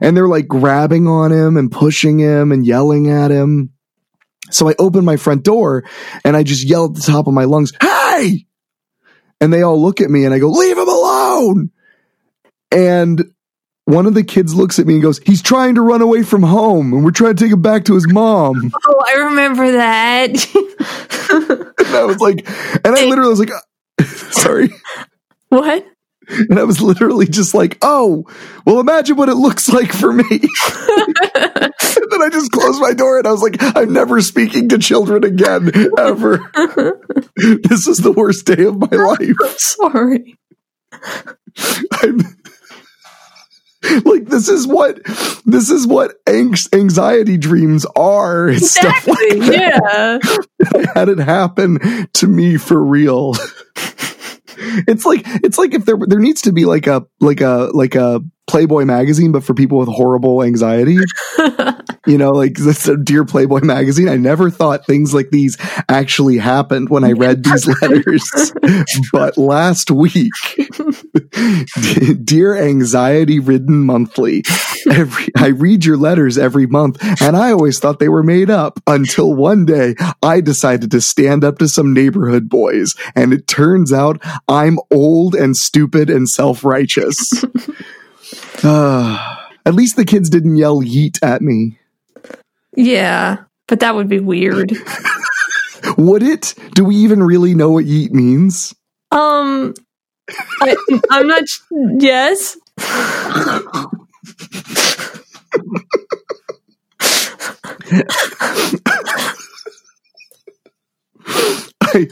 and 0.01 0.17
they're 0.17 0.29
like 0.29 0.47
grabbing 0.47 1.09
on 1.09 1.33
him 1.33 1.57
and 1.57 1.71
pushing 1.73 2.19
him 2.19 2.53
and 2.53 2.65
yelling 2.67 3.11
at 3.11 3.31
him. 3.31 3.71
So 4.51 4.69
i 4.69 4.75
open 4.79 5.05
my 5.05 5.17
front 5.17 5.43
door 5.43 5.85
and 6.25 6.37
i 6.37 6.43
just 6.43 6.65
yell 6.69 6.85
at 6.87 6.95
the 6.95 7.01
top 7.01 7.27
of 7.27 7.35
my 7.35 7.45
lungs 7.45 7.73
hey! 7.81 8.47
And 9.41 9.53
they 9.53 9.63
all 9.63 9.81
look 9.81 10.01
at 10.01 10.11
me 10.11 10.25
and 10.25 10.35
i 10.35 10.39
go 10.39 10.49
leave 10.51 10.77
him 10.79 10.89
alone! 10.89 11.71
And 12.73 13.25
one 13.93 14.07
of 14.07 14.15
the 14.15 14.25
kids 14.25 14.55
looks 14.55 14.79
at 14.79 14.87
me 14.87 14.95
and 14.95 15.03
goes 15.03 15.19
he's 15.27 15.43
trying 15.43 15.75
to 15.75 15.81
run 15.83 16.03
away 16.03 16.23
from 16.23 16.43
home 16.43 16.93
and 16.93 17.05
we're 17.05 17.11
trying 17.11 17.35
to 17.35 17.45
take 17.45 17.53
him 17.53 17.63
back 17.63 17.85
to 17.85 17.95
his 17.95 18.11
mom 18.11 18.71
oh 18.87 19.05
i 19.07 19.15
remember 19.15 19.73
that 19.73 20.31
and 21.31 21.97
I 21.97 22.05
was 22.05 22.19
like, 22.21 22.49
and 22.49 22.97
I 22.97 23.05
literally 23.05 23.31
was 23.31 23.41
like, 23.41 23.51
sorry. 24.07 24.71
what 25.49 25.85
And 26.29 26.59
I 26.59 26.65
was 26.65 26.81
literally 26.81 27.27
just 27.27 27.55
like, 27.55 27.79
oh, 27.83 28.25
well, 28.65 28.81
imagine 28.81 29.17
what 29.17 29.29
it 29.29 29.35
looks 29.35 29.69
like 29.69 29.93
for 29.93 30.13
me. 30.13 30.25
and 30.31 30.41
then 32.11 32.23
I 32.23 32.29
just 32.31 32.53
closed 32.53 32.81
my 32.81 32.95
door 32.95 33.19
and 33.19 33.27
I 33.27 33.33
was 33.33 33.43
like, 33.43 33.57
I'm 33.61 33.93
never 33.93 34.21
speaking 34.21 34.69
to 34.71 34.79
children 34.79 35.25
again, 35.25 35.71
ever. 35.99 36.39
this 37.37 37.87
is 37.87 37.99
the 37.99 38.15
worst 38.17 38.47
day 38.47 38.65
of 38.65 38.79
my 38.79 38.97
life. 38.97 39.37
sorry 39.59 40.37
I'm, 41.93 42.21
like 44.05 44.27
this 44.27 44.49
is 44.49 44.67
what 44.67 45.01
this 45.47 45.71
is 45.71 45.87
what 45.87 46.23
angst, 46.27 46.75
anxiety 46.75 47.39
dreams 47.39 47.87
are. 47.97 48.49
It's 48.49 48.73
stuff 48.73 49.07
like 49.07 49.19
exactly 49.33 49.57
that. 49.57 50.47
yeah 50.67 50.93
had 50.95 51.09
it 51.09 51.19
happen 51.19 51.79
to 52.15 52.27
me 52.27 52.59
for 52.59 52.83
real. 52.83 53.35
it's 54.87 55.07
like 55.07 55.23
it's 55.25 55.57
like 55.57 55.73
if 55.73 55.87
there 55.87 55.97
there 56.07 56.19
needs 56.19 56.43
to 56.43 56.53
be 56.53 56.67
like 56.67 56.87
a 56.87 57.07
like 57.21 57.41
a 57.41 57.71
like 57.73 57.95
a 57.95 58.21
Playboy 58.51 58.85
magazine, 58.85 59.33
but 59.33 59.45
for 59.45 59.55
people 59.55 59.79
with 59.79 59.89
horrible 59.89 60.43
anxiety. 60.43 60.97
you 62.07 62.17
know, 62.17 62.31
like 62.31 62.55
this 62.55 62.89
a 62.89 62.97
dear 62.97 63.25
Playboy 63.25 63.61
magazine. 63.61 64.09
I 64.09 64.17
never 64.17 64.51
thought 64.51 64.87
things 64.87 65.13
like 65.13 65.31
these 65.31 65.57
actually 65.89 66.39
happened 66.39 66.89
when 66.89 67.05
I 67.05 67.13
read 67.13 67.45
these 67.45 67.67
letters. 67.83 68.53
but 69.13 69.37
last 69.37 69.91
week, 69.91 70.33
dear 72.25 72.57
anxiety 72.57 73.39
ridden 73.39 73.85
monthly, 73.85 74.43
every 74.91 75.29
I 75.37 75.49
read 75.49 75.85
your 75.85 75.97
letters 75.97 76.39
every 76.39 76.67
month, 76.67 76.99
and 77.23 77.37
I 77.37 77.53
always 77.53 77.79
thought 77.79 77.99
they 77.99 78.09
were 78.09 78.23
made 78.23 78.51
up 78.51 78.81
until 78.87 79.35
one 79.35 79.65
day 79.65 79.95
I 80.23 80.41
decided 80.41 80.91
to 80.93 81.01
stand 81.01 81.45
up 81.45 81.59
to 81.59 81.69
some 81.69 81.93
neighborhood 81.93 82.49
boys, 82.49 82.95
and 83.15 83.33
it 83.33 83.47
turns 83.47 83.93
out 83.93 84.23
I'm 84.49 84.79
old 84.91 85.35
and 85.35 85.57
stupid 85.57 86.09
and 86.09 86.29
self 86.29 86.65
righteous. 86.65 87.45
Uh, 88.63 89.37
at 89.67 89.75
least 89.75 89.97
the 89.97 90.05
kids 90.05 90.31
didn't 90.31 90.57
yell 90.57 90.83
yeet 90.83 91.19
at 91.23 91.43
me. 91.43 91.79
yeah 92.77 93.39
but 93.69 93.81
that 93.81 93.95
would 93.95 94.09
be 94.09 94.21
weird 94.21 94.73
Would 95.97 96.23
it? 96.23 96.55
Do 96.75 96.85
we 96.85 96.95
even 96.97 97.23
really 97.23 97.55
know 97.55 97.71
what 97.71 97.85
yeet 97.87 98.11
means? 98.13 98.75
um 99.13 99.75
I, 100.63 100.77
i'm 101.11 101.27
not 101.27 101.49
sh- 101.49 101.59
yes 101.99 102.57
I, 111.83 112.07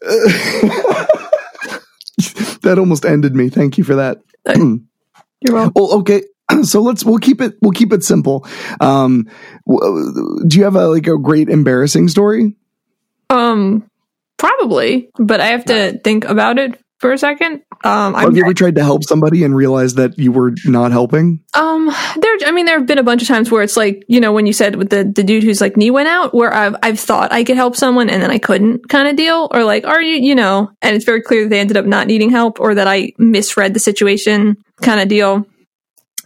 that 2.62 2.76
almost 2.78 3.04
ended 3.04 3.34
me. 3.34 3.48
Thank 3.48 3.78
you 3.78 3.84
for 3.84 3.94
that. 3.96 4.18
You're 5.40 5.54
welcome 5.54 5.72
Well, 5.74 5.98
okay. 6.00 6.22
So 6.62 6.80
let's 6.80 7.04
we'll 7.04 7.18
keep 7.18 7.42
it 7.42 7.56
we'll 7.60 7.72
keep 7.72 7.92
it 7.92 8.02
simple. 8.02 8.46
Um, 8.80 9.28
do 9.66 10.56
you 10.56 10.64
have 10.64 10.76
a 10.76 10.88
like 10.88 11.06
a 11.06 11.18
great 11.18 11.50
embarrassing 11.50 12.08
story? 12.08 12.56
Um, 13.28 13.90
probably, 14.38 15.10
but 15.18 15.40
I 15.40 15.48
have 15.48 15.66
to 15.66 15.98
think 15.98 16.24
about 16.24 16.58
it 16.58 16.80
for 16.98 17.12
a 17.12 17.18
second. 17.18 17.62
Um, 17.84 18.14
Have 18.14 18.28
I'm, 18.30 18.36
you 18.36 18.42
ever 18.44 18.54
tried 18.54 18.74
to 18.74 18.82
help 18.82 19.04
somebody 19.04 19.44
and 19.44 19.54
realized 19.54 19.96
that 19.96 20.18
you 20.18 20.32
were 20.32 20.52
not 20.64 20.90
helping? 20.90 21.40
um, 21.54 21.86
there. 22.16 22.36
I 22.46 22.50
mean, 22.50 22.66
there 22.66 22.78
have 22.78 22.86
been 22.86 22.98
a 22.98 23.04
bunch 23.04 23.22
of 23.22 23.28
times 23.28 23.50
where 23.50 23.62
it's 23.62 23.76
like, 23.76 24.04
you 24.08 24.20
know, 24.20 24.32
when 24.32 24.46
you 24.46 24.52
said 24.52 24.76
with 24.76 24.90
the 24.90 25.04
the 25.04 25.22
dude 25.22 25.42
whose 25.42 25.60
like 25.60 25.76
knee 25.76 25.90
went 25.90 26.08
out, 26.08 26.34
where 26.34 26.52
I've 26.52 26.76
I've 26.82 27.00
thought 27.00 27.32
I 27.32 27.44
could 27.44 27.56
help 27.56 27.76
someone 27.76 28.10
and 28.10 28.22
then 28.22 28.30
I 28.30 28.38
couldn't, 28.38 28.88
kind 28.88 29.08
of 29.08 29.16
deal, 29.16 29.48
or 29.52 29.64
like, 29.64 29.86
are 29.86 30.02
you, 30.02 30.16
you 30.16 30.34
know, 30.34 30.70
and 30.82 30.96
it's 30.96 31.04
very 31.04 31.22
clear 31.22 31.44
that 31.44 31.50
they 31.50 31.60
ended 31.60 31.76
up 31.76 31.86
not 31.86 32.06
needing 32.06 32.30
help 32.30 32.60
or 32.60 32.74
that 32.74 32.88
I 32.88 33.12
misread 33.18 33.74
the 33.74 33.80
situation, 33.80 34.56
kind 34.82 35.00
of 35.00 35.08
deal, 35.08 35.46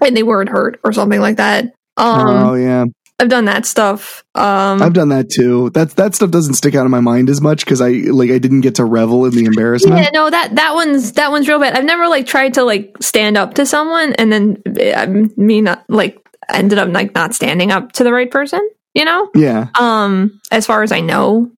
and 0.00 0.16
they 0.16 0.22
weren't 0.22 0.50
hurt 0.50 0.80
or 0.84 0.92
something 0.92 1.20
like 1.20 1.36
that. 1.36 1.66
Um, 1.96 2.36
oh 2.48 2.54
yeah, 2.54 2.84
I've 3.18 3.28
done 3.28 3.44
that 3.44 3.66
stuff. 3.66 4.24
Um, 4.34 4.82
I've 4.82 4.94
done 4.94 5.10
that 5.10 5.30
too. 5.30 5.70
That's 5.70 5.94
that 5.94 6.14
stuff 6.14 6.30
doesn't 6.30 6.54
stick 6.54 6.74
out 6.74 6.84
of 6.84 6.90
my 6.90 7.00
mind 7.00 7.30
as 7.30 7.40
much 7.40 7.64
because 7.64 7.80
I 7.80 7.90
like 7.90 8.30
I 8.30 8.38
didn't 8.38 8.62
get 8.62 8.76
to 8.76 8.84
revel 8.84 9.24
in 9.26 9.32
the 9.32 9.44
embarrassment. 9.44 10.00
Yeah, 10.00 10.10
no, 10.12 10.28
that 10.28 10.56
that 10.56 10.74
one's 10.74 11.12
that 11.12 11.30
one's 11.30 11.46
real 11.48 11.60
bad. 11.60 11.74
I've 11.74 11.84
never 11.84 12.08
like 12.08 12.26
tried 12.26 12.54
to 12.54 12.64
like 12.64 12.96
stand 13.00 13.36
up 13.36 13.54
to 13.54 13.66
someone 13.66 14.14
and 14.14 14.32
then 14.32 14.62
uh, 14.94 15.06
me 15.36 15.60
not 15.60 15.84
like 15.88 16.18
ended 16.52 16.78
up 16.78 16.88
like 16.88 17.14
not 17.14 17.32
standing 17.34 17.70
up 17.70 17.92
to 17.92 18.04
the 18.04 18.12
right 18.12 18.30
person. 18.30 18.60
You 18.94 19.04
know, 19.06 19.30
Yeah. 19.34 19.68
um, 19.78 20.40
as 20.50 20.66
far 20.66 20.82
as 20.82 20.92
I 20.92 21.00
know, 21.00 21.50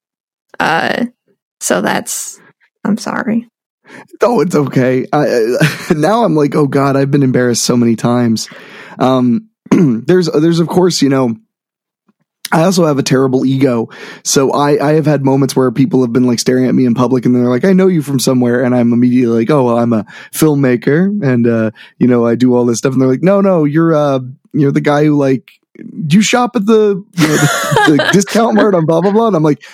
uh, 0.61 1.07
so 1.61 1.81
that's 1.81 2.39
I'm 2.85 2.99
sorry. 2.99 3.49
Oh, 4.23 4.41
it's 4.41 4.55
okay. 4.55 5.07
I, 5.13 5.27
I, 5.61 5.93
now 5.97 6.25
I'm 6.25 6.35
like, 6.35 6.55
oh 6.55 6.67
god, 6.67 6.97
I've 6.97 7.11
been 7.11 7.23
embarrassed 7.23 7.65
so 7.65 7.77
many 7.77 7.97
times. 7.97 8.49
Um, 8.99 9.49
there's, 9.71 10.31
there's 10.31 10.61
of 10.61 10.69
course, 10.69 11.03
you 11.03 11.09
know, 11.09 11.35
I 12.53 12.65
also 12.65 12.87
have 12.87 12.99
a 12.99 13.03
terrible 13.03 13.45
ego. 13.45 13.89
So 14.23 14.53
I, 14.53 14.91
I 14.91 14.93
have 14.95 15.07
had 15.07 15.25
moments 15.25 15.57
where 15.57 15.71
people 15.73 16.03
have 16.03 16.13
been 16.13 16.27
like 16.27 16.39
staring 16.39 16.67
at 16.67 16.75
me 16.75 16.85
in 16.85 16.95
public 16.95 17.25
and 17.25 17.35
they're 17.35 17.45
like, 17.45 17.65
I 17.65 17.73
know 17.73 17.89
you 17.89 18.03
from 18.03 18.21
somewhere. 18.21 18.63
And 18.63 18.75
I'm 18.75 18.93
immediately 18.93 19.41
like, 19.41 19.51
oh, 19.51 19.65
well, 19.65 19.79
I'm 19.79 19.93
a 19.93 20.05
filmmaker 20.33 21.07
and, 21.25 21.47
uh, 21.47 21.71
you 21.99 22.07
know, 22.07 22.27
I 22.27 22.35
do 22.35 22.55
all 22.55 22.65
this 22.67 22.79
stuff. 22.79 22.93
And 22.93 23.01
they're 23.01 23.09
like, 23.09 23.23
no, 23.23 23.41
no, 23.41 23.65
you're, 23.65 23.95
uh, 23.95 24.21
you're 24.53 24.73
the 24.73 24.81
guy 24.81 25.05
who 25.05 25.19
like, 25.19 25.53
do 26.07 26.19
you 26.19 26.23
shop 26.23 26.55
at 26.55 26.67
the, 26.67 27.03
you 27.17 27.27
know, 27.27 27.37
the, 27.37 27.97
the 27.97 28.09
discount 28.13 28.55
mart 28.57 28.75
on 28.75 28.87
blah, 28.87 29.01
blah, 29.01 29.11
blah. 29.13 29.27
And 29.27 29.37
I'm 29.37 29.43
like, 29.43 29.65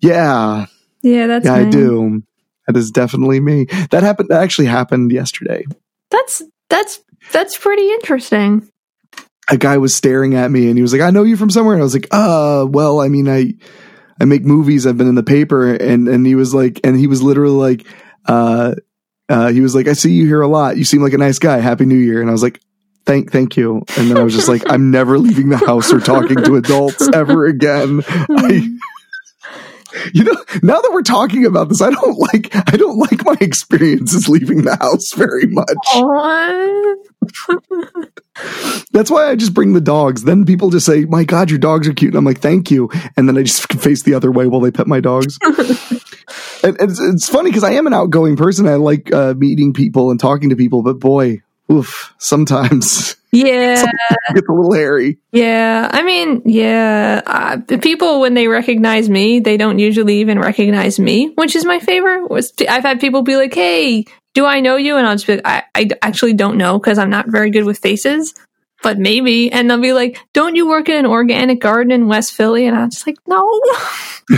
yeah, 0.00 0.66
Yeah, 1.02 1.26
that's 1.28 1.46
yeah, 1.46 1.54
I 1.54 1.70
do. 1.70 2.22
That 2.66 2.76
is 2.76 2.90
definitely 2.90 3.40
me. 3.40 3.66
That 3.90 4.02
happened, 4.02 4.28
that 4.30 4.42
actually 4.42 4.66
happened 4.66 5.12
yesterday. 5.12 5.64
That's 6.10 6.42
that's 6.68 7.00
that's 7.32 7.56
pretty 7.56 7.88
interesting. 7.92 8.68
A 9.48 9.56
guy 9.56 9.78
was 9.78 9.94
staring 9.94 10.34
at 10.34 10.50
me 10.50 10.68
and 10.68 10.76
he 10.76 10.82
was 10.82 10.92
like, 10.92 11.02
I 11.02 11.10
know 11.10 11.22
you 11.22 11.36
from 11.36 11.50
somewhere. 11.50 11.74
And 11.74 11.82
I 11.82 11.84
was 11.84 11.94
like, 11.94 12.08
uh, 12.10 12.66
well, 12.68 13.00
I 13.00 13.08
mean, 13.08 13.28
I, 13.28 13.54
I 14.20 14.24
make 14.24 14.44
movies. 14.44 14.86
I've 14.86 14.98
been 14.98 15.08
in 15.08 15.14
the 15.14 15.22
paper. 15.22 15.72
And, 15.72 16.08
and 16.08 16.26
he 16.26 16.34
was 16.34 16.54
like, 16.54 16.80
and 16.84 16.98
he 16.98 17.06
was 17.06 17.22
literally 17.22 17.54
like, 17.54 17.86
uh, 18.26 18.74
uh, 19.28 19.48
he 19.48 19.60
was 19.60 19.74
like, 19.74 19.88
I 19.88 19.92
see 19.92 20.12
you 20.12 20.26
here 20.26 20.40
a 20.40 20.48
lot. 20.48 20.76
You 20.76 20.84
seem 20.84 21.02
like 21.02 21.12
a 21.12 21.18
nice 21.18 21.38
guy. 21.38 21.58
Happy 21.58 21.84
New 21.84 21.98
Year. 21.98 22.20
And 22.20 22.28
I 22.28 22.32
was 22.32 22.42
like, 22.42 22.60
thank, 23.04 23.30
thank 23.30 23.56
you. 23.56 23.84
And 23.96 24.10
then 24.10 24.16
I 24.16 24.22
was 24.22 24.34
just 24.34 24.48
like, 24.48 24.62
I'm 24.66 24.90
never 24.90 25.18
leaving 25.18 25.48
the 25.48 25.58
house 25.58 25.92
or 25.92 26.00
talking 26.00 26.42
to 26.42 26.56
adults 26.56 27.08
ever 27.14 27.46
again. 27.46 28.02
I, 28.08 28.68
you 30.12 30.24
know, 30.24 30.36
now 30.62 30.80
that 30.80 30.90
we're 30.92 31.02
talking 31.02 31.46
about 31.46 31.68
this, 31.68 31.80
I 31.80 31.90
don't 31.90 32.18
like, 32.18 32.50
I 32.54 32.76
don't 32.76 32.98
like 32.98 33.24
my 33.24 33.36
experiences 33.40 34.28
leaving 34.28 34.62
the 34.62 34.76
house 34.76 35.12
very 35.12 35.46
much. 35.46 35.66
Aw. 35.94 36.94
That's 38.92 39.10
why 39.10 39.30
I 39.30 39.36
just 39.36 39.54
bring 39.54 39.72
the 39.72 39.80
dogs. 39.80 40.24
Then 40.24 40.44
people 40.44 40.70
just 40.70 40.86
say, 40.86 41.04
"My 41.04 41.24
God, 41.24 41.50
your 41.50 41.58
dogs 41.58 41.88
are 41.88 41.94
cute," 41.94 42.12
and 42.12 42.18
I'm 42.18 42.24
like, 42.24 42.40
"Thank 42.40 42.70
you," 42.70 42.90
and 43.16 43.28
then 43.28 43.36
I 43.38 43.42
just 43.42 43.72
face 43.80 44.02
the 44.02 44.14
other 44.14 44.30
way 44.30 44.46
while 44.46 44.60
they 44.60 44.70
pet 44.70 44.86
my 44.86 45.00
dogs. 45.00 45.38
and 46.62 46.76
it's, 46.80 47.00
it's 47.00 47.28
funny 47.28 47.50
because 47.50 47.64
I 47.64 47.72
am 47.72 47.86
an 47.86 47.94
outgoing 47.94 48.36
person. 48.36 48.66
I 48.66 48.74
like 48.74 49.12
uh, 49.12 49.34
meeting 49.36 49.72
people 49.72 50.10
and 50.10 50.20
talking 50.20 50.50
to 50.50 50.56
people, 50.56 50.82
but 50.82 50.98
boy, 50.98 51.42
oof, 51.72 52.14
sometimes 52.18 53.16
Yeah, 53.32 53.82
it 53.82 54.34
gets 54.34 54.48
a 54.48 54.52
little 54.52 54.72
hairy. 54.72 55.18
yeah. 55.32 55.88
I 55.92 56.02
mean, 56.02 56.42
yeah. 56.44 57.22
Uh, 57.26 57.78
people 57.78 58.20
when 58.20 58.34
they 58.34 58.48
recognize 58.48 59.08
me, 59.08 59.40
they 59.40 59.56
don't 59.56 59.78
usually 59.78 60.20
even 60.20 60.38
recognize 60.38 60.98
me, 60.98 61.32
which 61.36 61.56
is 61.56 61.64
my 61.64 61.78
favorite. 61.80 62.28
I've 62.68 62.84
had 62.84 63.00
people 63.00 63.22
be 63.22 63.36
like, 63.36 63.54
"Hey, 63.54 64.04
do 64.36 64.44
I 64.44 64.60
know 64.60 64.76
you?" 64.76 64.96
And 64.96 65.06
I'll 65.06 65.14
just 65.14 65.26
be 65.26 65.36
like, 65.36 65.46
"I, 65.46 65.62
I 65.74 65.88
actually 66.02 66.34
don't 66.34 66.58
know 66.58 66.78
because 66.78 66.98
I'm 66.98 67.10
not 67.10 67.26
very 67.28 67.50
good 67.50 67.64
with 67.64 67.78
faces." 67.78 68.34
But 68.82 68.98
maybe, 68.98 69.50
and 69.50 69.70
they'll 69.70 69.80
be 69.80 69.94
like, 69.94 70.18
"Don't 70.34 70.54
you 70.54 70.68
work 70.68 70.88
in 70.90 70.96
an 70.96 71.06
organic 71.06 71.60
garden 71.60 71.90
in 71.90 72.06
West 72.08 72.34
Philly?" 72.34 72.66
And 72.66 72.76
I'm 72.76 72.90
just 72.90 73.06
like, 73.06 73.16
"No." 73.26 73.42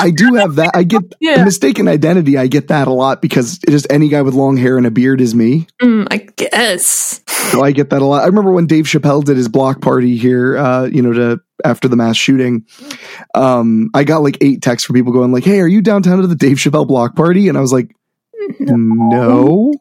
I 0.00 0.10
do 0.10 0.34
have 0.34 0.56
that. 0.56 0.70
I 0.74 0.84
get 0.84 1.02
Yeah. 1.20 1.42
mistaken 1.44 1.88
identity. 1.88 2.36
I 2.38 2.46
get 2.46 2.68
that 2.68 2.86
a 2.86 2.92
lot 2.92 3.20
because 3.20 3.58
just 3.68 3.86
any 3.90 4.08
guy 4.08 4.22
with 4.22 4.34
long 4.34 4.56
hair 4.56 4.76
and 4.76 4.86
a 4.86 4.90
beard 4.90 5.20
is 5.20 5.34
me. 5.34 5.66
Mm, 5.82 6.06
I 6.10 6.18
guess. 6.36 7.20
So 7.26 7.62
I 7.64 7.72
get 7.72 7.90
that 7.90 8.02
a 8.02 8.04
lot. 8.04 8.22
I 8.22 8.26
remember 8.26 8.52
when 8.52 8.66
Dave 8.66 8.84
Chappelle 8.84 9.24
did 9.24 9.36
his 9.36 9.48
block 9.48 9.80
party 9.80 10.16
here, 10.16 10.56
uh, 10.56 10.84
you 10.84 11.02
know, 11.02 11.12
to 11.12 11.40
after 11.64 11.88
the 11.88 11.96
mass 11.96 12.16
shooting. 12.16 12.66
Um, 13.34 13.90
I 13.94 14.04
got 14.04 14.22
like 14.22 14.38
eight 14.40 14.62
texts 14.62 14.86
from 14.86 14.94
people 14.94 15.12
going 15.12 15.32
like, 15.32 15.44
"Hey, 15.44 15.58
are 15.60 15.66
you 15.66 15.80
downtown 15.82 16.20
to 16.20 16.26
the 16.28 16.36
Dave 16.36 16.58
Chappelle 16.58 16.86
block 16.86 17.16
party?" 17.16 17.48
And 17.48 17.58
I 17.58 17.60
was 17.60 17.72
like, 17.72 17.90
"No." 18.60 19.72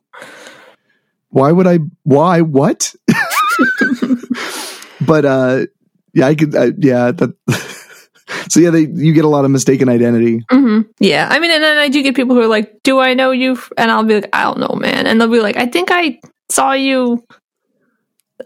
Why 1.30 1.52
would 1.52 1.68
I? 1.68 1.80
Why? 2.04 2.42
What? 2.42 2.96
but 5.06 5.26
uh, 5.26 5.66
yeah, 6.14 6.28
I 6.28 6.36
could. 6.36 6.56
I, 6.56 6.72
yeah, 6.78 7.12
that. 7.12 7.36
so 8.50 8.60
yeah, 8.60 8.70
they 8.70 8.88
you 8.88 9.14
get 9.14 9.26
a 9.26 9.30
lot 9.30 9.46
of 9.46 9.52
mistaken 9.52 9.90
identity. 9.90 10.44
hmm 10.50 10.82
Yeah, 11.00 11.28
I 11.30 11.40
mean, 11.40 11.52
and 11.52 11.64
then 11.64 11.78
I 11.78 11.90
do 11.90 12.02
get 12.02 12.16
people 12.16 12.36
who 12.36 12.42
are 12.42 12.48
like, 12.48 12.82
"Do 12.84 13.00
I 13.00 13.14
know 13.14 13.32
you?" 13.32 13.60
And 13.78 13.92
I'll 13.92 14.04
be 14.04 14.16
like, 14.16 14.30
"I 14.34 14.44
don't 14.44 14.60
know, 14.60 14.76
man." 14.80 15.06
And 15.06 15.20
they'll 15.20 15.28
be 15.28 15.42
like, 15.42 15.58
"I 15.58 15.68
think 15.68 15.90
I 15.92 16.20
saw 16.50 16.72
you." 16.72 17.24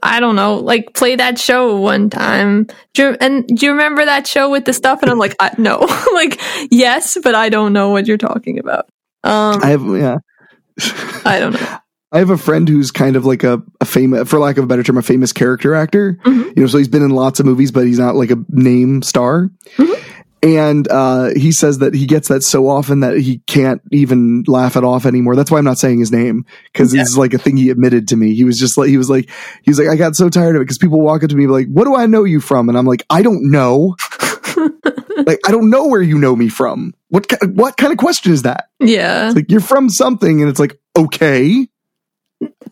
I 0.02 0.21
don't 0.21 0.38
know, 0.38 0.56
like 0.56 0.93
play 0.93 1.17
that 1.17 1.38
show 1.38 1.76
one 1.76 2.10
time. 2.10 2.67
Do 2.93 3.10
you, 3.10 3.17
and 3.19 3.45
do 3.45 3.65
you 3.65 3.74
remember 3.74 4.06
that 4.06 4.26
show 4.26 4.50
with 4.50 4.63
the 4.63 4.71
stuff? 4.71 5.02
And 5.02 5.12
I'm 5.12 5.19
like, 5.19 5.36
I, 5.38 5.52
no, 5.58 5.80
like 6.13 6.41
yes, 6.71 7.17
but 7.21 7.36
I 7.36 7.50
don't 7.50 7.74
know 7.74 7.89
what 7.89 8.08
you're 8.08 8.17
talking 8.17 8.58
about. 8.58 8.88
Um, 9.24 9.62
I 9.64 9.68
have 9.70 9.86
yeah. 9.86 10.18
I 11.26 11.40
don't 11.40 11.54
know. 11.54 11.78
I 12.14 12.20
have 12.20 12.30
a 12.30 12.38
friend 12.38 12.68
who's 12.68 12.92
kind 12.92 13.16
of 13.16 13.26
like 13.26 13.44
a, 13.46 13.62
a 13.80 13.86
famous, 13.86 14.30
for 14.30 14.38
lack 14.38 14.58
of 14.58 14.66
a 14.66 14.68
better 14.68 14.84
term, 14.84 14.98
a 14.98 15.02
famous 15.02 15.32
character 15.32 15.74
actor. 15.74 16.18
Mhm. 16.26 16.48
You 16.58 16.64
know, 16.64 16.68
so 16.68 16.78
he's 16.78 16.90
been 16.90 17.04
in 17.04 17.12
lots 17.12 17.40
of 17.40 17.46
movies, 17.46 17.72
but 17.72 17.86
he's 17.86 18.00
not 18.00 18.16
like 18.16 18.32
a 18.32 18.38
name 18.50 19.02
star. 19.02 19.50
Mhm. 19.78 19.98
And 20.44 20.88
uh, 20.90 21.30
he 21.36 21.52
says 21.52 21.78
that 21.80 21.94
he 21.94 22.08
gets 22.08 22.28
that 22.30 22.42
so 22.42 22.68
often 22.68 23.02
that 23.02 23.16
he 23.20 23.38
can't 23.46 23.80
even 23.92 24.44
laugh 24.48 24.76
it 24.76 24.84
off 24.84 25.06
anymore. 25.06 25.36
That's 25.36 25.52
why 25.52 25.60
I'm 25.60 25.64
not 25.64 25.78
saying 25.78 26.00
his 26.00 26.12
name 26.12 26.46
because 26.74 26.94
Yeah. 26.94 27.02
it's 27.04 27.16
like 27.16 27.34
a 27.36 27.38
thing 27.38 27.56
he 27.58 27.70
admitted 27.70 28.08
to 28.10 28.18
me. 28.18 28.34
He 28.34 28.44
was 28.44 28.58
just 28.58 28.76
like, 28.78 28.90
he 28.90 28.98
was 28.98 29.10
like, 29.10 29.30
he 29.62 29.70
was 29.70 29.78
like, 29.80 29.88
I 29.88 29.96
got 29.96 30.16
so 30.16 30.30
tired 30.30 30.56
of 30.56 30.62
it 30.62 30.66
because 30.66 30.80
people 30.80 31.00
walk 31.00 31.24
up 31.24 31.30
to 31.30 31.36
me 31.36 31.46
like, 31.48 31.68
"What 31.68 31.84
do 31.86 31.96
I 31.96 32.08
know 32.08 32.24
you 32.24 32.42
from?" 32.42 32.70
And 32.70 32.78
I'm 32.78 32.88
like, 32.88 33.06
I 33.12 33.22
don't 33.22 33.52
know. 33.52 33.96
like, 35.28 35.40
I 35.46 35.52
don't 35.52 35.70
know 35.70 35.88
where 35.88 36.02
you 36.02 36.18
know 36.18 36.36
me 36.36 36.50
from. 36.50 36.94
What 37.10 37.32
what 37.54 37.78
kind 37.78 37.92
of 37.94 38.00
question 38.00 38.32
is 38.34 38.42
that? 38.42 38.70
Yeah, 38.82 39.28
It's 39.28 39.36
like 39.36 39.52
you're 39.52 39.62
from 39.62 39.89
something, 39.89 40.41
and 40.41 40.50
it's 40.50 40.60
like 40.60 40.80
okay. 40.98 41.67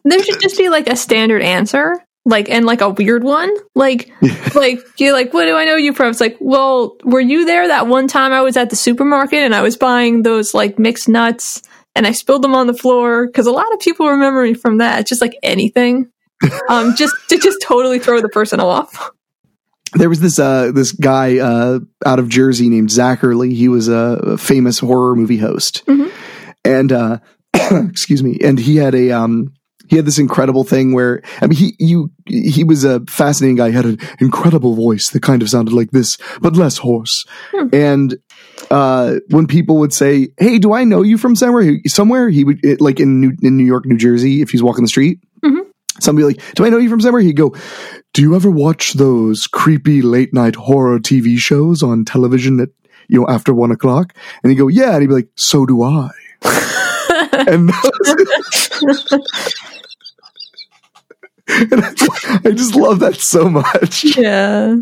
there 0.04 0.24
should 0.24 0.42
just 0.42 0.58
be 0.58 0.70
like 0.70 0.90
a 0.90 0.96
standard 0.96 1.42
answer, 1.42 2.04
like 2.26 2.50
and 2.50 2.66
like 2.66 2.82
a 2.82 2.90
weird 2.90 3.24
one, 3.24 3.54
like 3.76 4.12
like 4.56 4.80
you're 4.98 5.14
like, 5.14 5.34
what 5.34 5.46
do 5.46 5.56
I 5.56 5.66
know 5.66 5.76
you 5.76 5.94
from? 5.94 6.10
It's 6.10 6.20
like, 6.20 6.38
well, 6.40 6.98
were 7.04 7.20
you 7.20 7.46
there 7.46 7.68
that 7.68 7.88
one 7.88 8.08
time 8.08 8.34
I 8.34 8.42
was 8.42 8.58
at 8.58 8.70
the 8.70 8.76
supermarket 8.76 9.40
and 9.40 9.54
I 9.54 9.62
was 9.62 9.78
buying 9.78 10.24
those 10.24 10.54
like 10.54 10.80
mixed 10.80 11.08
nuts 11.08 11.62
and 11.96 12.08
I 12.08 12.12
spilled 12.12 12.44
them 12.44 12.56
on 12.56 12.68
the 12.68 12.74
floor? 12.74 13.28
Because 13.28 13.46
a 13.46 13.52
lot 13.52 13.72
of 13.74 13.80
people 13.80 14.10
remember 14.10 14.44
me 14.44 14.54
from 14.54 14.78
that. 14.80 15.06
Just 15.08 15.22
like 15.22 15.38
anything, 15.44 16.10
um, 16.70 16.96
just 16.96 17.14
to 17.30 17.38
just 17.38 17.62
totally 17.62 18.00
throw 18.00 18.20
the 18.22 18.30
person 18.30 18.60
off. 18.60 19.12
There 19.94 20.10
was 20.10 20.20
this 20.20 20.38
uh 20.40 20.72
this 20.74 20.92
guy 20.92 21.38
uh 21.40 21.80
out 22.06 22.20
of 22.20 22.30
Jersey 22.30 22.70
named 22.70 22.90
Zacherley. 22.90 23.54
He 23.54 23.68
was 23.68 23.88
a 23.88 24.38
famous 24.38 24.80
horror 24.80 25.16
movie 25.16 25.38
host, 25.38 25.84
Mhm. 25.88 26.12
and 26.64 26.92
uh 26.92 27.18
excuse 27.54 28.22
me, 28.24 28.38
and 28.44 28.60
he 28.60 28.76
had 28.78 28.94
a 28.96 29.12
um 29.12 29.54
he 29.88 29.96
had 29.96 30.06
this 30.06 30.20
incredible 30.20 30.64
thing 30.64 30.94
where 30.94 31.24
I 31.42 31.48
mean 31.48 31.58
he 31.58 31.74
you 31.80 32.12
he 32.28 32.64
was 32.64 32.84
a 32.84 33.00
fascinating 33.10 33.56
guy. 33.56 33.70
He 33.70 33.76
had 33.76 33.86
an 33.86 33.98
incredible 34.20 34.76
voice 34.76 35.10
that 35.10 35.24
kind 35.24 35.42
of 35.42 35.50
sounded 35.50 35.74
like 35.74 35.90
this, 35.90 36.18
but 36.42 36.56
less 36.56 36.78
hoarse. 36.78 37.26
Hmm. 37.52 37.68
And 37.74 38.16
uh 38.70 39.16
when 39.32 39.48
people 39.48 39.78
would 39.78 39.94
say, 39.94 40.28
"Hey, 40.38 40.60
do 40.60 40.74
I 40.74 40.84
know 40.84 41.02
you 41.02 41.18
from 41.18 41.36
somewhere?" 41.36 41.64
He, 41.64 41.82
somewhere 41.88 42.30
he 42.30 42.44
would 42.44 42.64
it, 42.64 42.80
like 42.82 43.00
in 43.00 43.20
New, 43.22 43.32
in 43.42 43.58
New 43.58 43.66
York, 43.66 43.86
New 43.88 43.98
Jersey, 43.98 44.42
if 44.44 44.52
he's 44.52 44.62
walking 44.62 44.84
the 44.84 44.90
street. 44.90 45.20
Mhm. 45.44 45.62
Somebody 46.00 46.28
like, 46.28 46.54
"Do 46.56 46.66
I 46.66 46.70
know 46.70 46.78
you 46.78 46.90
from 46.90 47.02
somewhere?" 47.02 47.22
He'd 47.22 47.36
go, 47.36 47.56
do 48.20 48.24
you 48.24 48.36
ever 48.36 48.52
watch 48.52 48.96
those 48.96 49.48
creepy 49.48 50.02
late 50.02 50.34
night 50.34 50.56
horror 50.56 51.00
TV 51.00 51.38
shows 51.38 51.82
on 51.82 52.04
television 52.04 52.60
at 52.60 52.68
you 53.08 53.18
know 53.18 53.26
after 53.30 53.54
one 53.54 53.72
o'clock? 53.72 54.14
And 54.44 54.52
he'd 54.52 54.58
go, 54.58 54.68
yeah, 54.68 54.92
and 54.92 55.02
he'd 55.02 55.08
be 55.08 55.14
like, 55.14 55.30
so 55.36 55.66
do 55.66 55.82
I. 55.82 56.10
and, 57.48 57.72
and 57.72 57.72
I, 61.86 62.42
I 62.44 62.52
just 62.52 62.76
love 62.76 63.00
that 63.00 63.16
so 63.20 63.48
much. 63.48 64.04
yeah, 64.18 64.76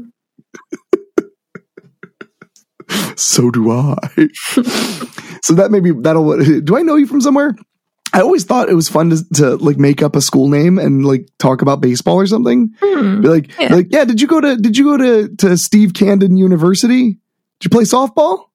So 3.18 3.52
do 3.52 3.70
I. 3.70 3.98
so 5.44 5.54
that 5.54 5.70
maybe 5.70 5.92
that'll. 5.92 6.40
Do 6.62 6.76
I 6.76 6.82
know 6.82 6.96
you 6.96 7.06
from 7.06 7.22
somewhere? 7.22 7.56
I 8.18 8.22
always 8.22 8.44
thought 8.44 8.68
it 8.70 8.74
was 8.74 8.90
fun 8.90 9.12
to, 9.12 9.24
to 9.36 9.56
like 9.58 9.78
make 9.78 10.02
up 10.02 10.16
a 10.16 10.22
school 10.22 10.50
name 10.50 10.80
and 10.80 11.06
like 11.06 11.28
talk 11.40 11.62
about 11.62 11.82
baseball 11.82 12.16
or 12.16 12.26
something. 12.28 12.74
Hmm. 12.82 13.22
Be 13.22 13.28
like, 13.28 13.58
Yeah. 13.60 13.68
be 13.70 13.76
like, 13.76 13.88
yeah. 13.92 14.06
Did 14.06 14.20
you 14.22 14.28
go 14.28 14.42
to 14.42 14.56
Did 14.58 14.78
you 14.78 14.84
go 14.86 14.98
to 14.98 15.36
to 15.38 15.58
Steve 15.58 15.94
Camden 15.94 16.36
University? 16.38 17.20
Did 17.60 17.64
you 17.66 17.70
play 17.70 17.84
softball? 17.84 18.46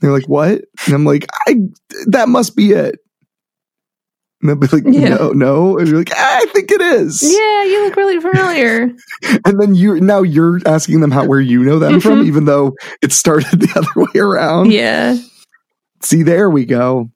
They're 0.00 0.12
like, 0.12 0.28
what? 0.28 0.62
And 0.86 0.94
I'm 0.94 1.04
like, 1.04 1.26
I. 1.46 1.56
That 2.08 2.28
must 2.28 2.56
be 2.56 2.72
it. 2.72 2.96
And 4.40 4.48
they'll 4.48 4.56
be 4.56 4.66
like, 4.68 4.84
Yeah. 4.86 5.16
no, 5.16 5.30
no. 5.32 5.78
And 5.78 5.86
you're 5.86 5.98
like, 5.98 6.12
I 6.16 6.46
think 6.52 6.70
it 6.70 6.80
is. 6.80 7.22
yeah, 7.22 7.62
you 7.64 7.84
look 7.84 7.96
really 7.96 8.20
familiar. 8.20 8.90
And 9.44 9.60
then 9.60 9.74
you 9.74 10.00
now 10.00 10.22
you're 10.22 10.60
asking 10.66 11.00
them 11.00 11.10
how 11.10 11.26
where 11.26 11.40
you 11.40 11.62
know 11.62 11.78
them 11.78 12.00
from, 12.00 12.22
Mhm. 12.22 12.26
even 12.26 12.44
though 12.46 12.74
it 13.02 13.12
started 13.12 13.60
the 13.60 13.70
other 13.76 14.08
way 14.12 14.18
around. 14.20 14.72
yeah, 14.72 15.16
See, 16.02 16.22
there 16.22 16.48
we 16.48 16.64
go. 16.64 17.10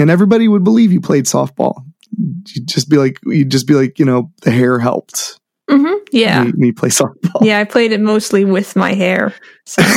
And 0.00 0.10
everybody 0.10 0.48
would 0.48 0.64
believe 0.64 0.92
you 0.92 1.00
played 1.00 1.24
softball. 1.26 1.84
You'd 2.18 2.66
just 2.66 2.88
be 2.88 2.96
like, 2.96 3.18
you'd 3.24 3.50
just 3.50 3.66
be 3.66 3.74
like, 3.74 3.98
you 3.98 4.04
know, 4.04 4.30
the 4.42 4.50
hair 4.50 4.78
helped 4.78 5.38
hmm 5.70 5.94
yeah, 6.10 6.44
me, 6.44 6.52
me 6.56 6.72
play 6.72 6.88
softball. 6.90 7.40
yeah. 7.42 7.58
I 7.60 7.64
played 7.64 7.92
it 7.92 8.00
mostly 8.00 8.44
with 8.44 8.76
my 8.76 8.94
hair. 8.94 9.32
So. 9.64 9.82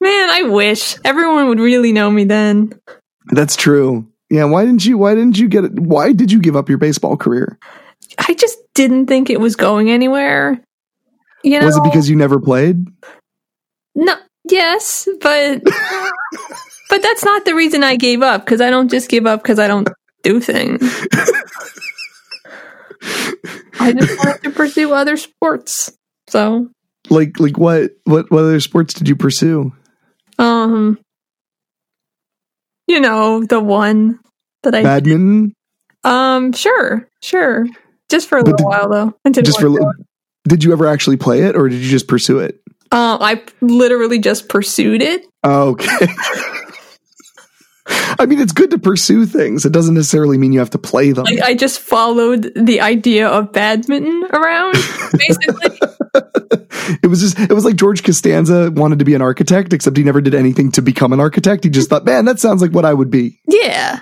Man, 0.00 0.30
I 0.30 0.40
I 0.40 0.42
wish 0.48 0.96
everyone 1.04 1.48
would 1.48 1.60
really 1.60 1.92
know 1.92 2.10
me 2.10 2.24
then. 2.24 2.72
That's 3.26 3.54
true. 3.54 4.08
Yeah, 4.30 4.44
why 4.44 4.64
didn't 4.64 4.84
you 4.84 4.98
why 4.98 5.14
didn't 5.14 5.38
you 5.38 5.48
get 5.48 5.64
it 5.64 5.78
why 5.78 6.12
did 6.12 6.32
you 6.32 6.40
give 6.40 6.56
up 6.56 6.68
your 6.68 6.78
baseball 6.78 7.16
career? 7.16 7.58
I 8.18 8.34
just 8.34 8.58
didn't 8.74 9.06
think 9.06 9.30
it 9.30 9.40
was 9.40 9.54
going 9.56 9.90
anywhere. 9.90 10.60
You 11.44 11.60
know, 11.60 11.66
Was 11.66 11.76
it 11.76 11.84
because 11.84 12.08
you 12.08 12.16
never 12.16 12.40
played? 12.40 12.86
no? 13.94 14.16
Yes, 14.50 15.08
but 15.20 15.62
but 15.62 17.02
that's 17.02 17.24
not 17.24 17.44
the 17.44 17.54
reason 17.54 17.84
I 17.84 17.96
gave 17.96 18.22
up. 18.22 18.44
Because 18.44 18.60
I 18.60 18.70
don't 18.70 18.90
just 18.90 19.08
give 19.08 19.26
up 19.26 19.42
because 19.42 19.58
I 19.58 19.68
don't 19.68 19.88
do 20.22 20.40
things. 20.40 20.80
I 23.80 23.92
just 23.92 24.18
wanted 24.18 24.42
to 24.44 24.50
pursue 24.50 24.92
other 24.92 25.16
sports. 25.16 25.92
So, 26.28 26.68
Like 27.10 27.38
like 27.40 27.58
what 27.58 27.92
what 28.04 28.30
what 28.30 28.44
other 28.44 28.60
sports 28.60 28.94
did 28.94 29.08
you 29.08 29.16
pursue? 29.16 29.72
um, 30.38 30.98
you 32.88 33.00
know, 33.00 33.44
the 33.44 33.60
one 33.60 34.18
that 34.62 34.74
I 34.74 34.82
Badminton? 34.82 35.52
um, 36.04 36.52
sure, 36.52 37.08
sure, 37.22 37.66
just 38.08 38.28
for 38.28 38.38
a 38.38 38.42
But 38.42 38.52
little 38.52 38.70
did- 38.70 38.78
while 38.78 38.88
though. 39.24 39.30
Just 39.42 39.60
for 39.60 39.94
did 40.48 40.64
you 40.64 40.72
ever 40.72 40.86
actually 40.86 41.16
play 41.16 41.42
it 41.42 41.54
or 41.56 41.68
did 41.68 41.80
you 41.80 41.88
just 41.90 42.08
pursue 42.08 42.38
it? 42.40 42.60
Uh, 42.92 43.16
I 43.20 43.42
literally 43.62 44.18
just 44.18 44.48
pursued 44.50 45.00
it. 45.00 45.24
Okay. 45.44 45.86
I 48.18 48.26
mean, 48.26 48.38
it's 48.38 48.52
good 48.52 48.70
to 48.70 48.78
pursue 48.78 49.26
things. 49.26 49.64
It 49.64 49.72
doesn't 49.72 49.94
necessarily 49.94 50.38
mean 50.38 50.52
you 50.52 50.58
have 50.60 50.70
to 50.70 50.78
play 50.78 51.12
them. 51.12 51.24
Like 51.24 51.40
I 51.40 51.54
just 51.54 51.80
followed 51.80 52.52
the 52.54 52.80
idea 52.82 53.28
of 53.28 53.50
badminton 53.52 54.24
around, 54.32 54.74
basically. 55.18 55.78
it 57.02 57.08
was 57.08 57.20
just, 57.20 57.40
it 57.40 57.52
was 57.52 57.64
like 57.64 57.76
George 57.76 58.04
Costanza 58.04 58.70
wanted 58.70 58.98
to 59.00 59.04
be 59.04 59.14
an 59.14 59.22
architect, 59.22 59.72
except 59.72 59.96
he 59.96 60.04
never 60.04 60.20
did 60.20 60.34
anything 60.34 60.70
to 60.72 60.82
become 60.82 61.12
an 61.12 61.20
architect. 61.20 61.64
He 61.64 61.70
just 61.70 61.88
thought, 61.88 62.04
man, 62.04 62.26
that 62.26 62.38
sounds 62.38 62.62
like 62.62 62.72
what 62.72 62.84
I 62.84 62.92
would 62.92 63.10
be. 63.10 63.40
yeah. 63.48 64.00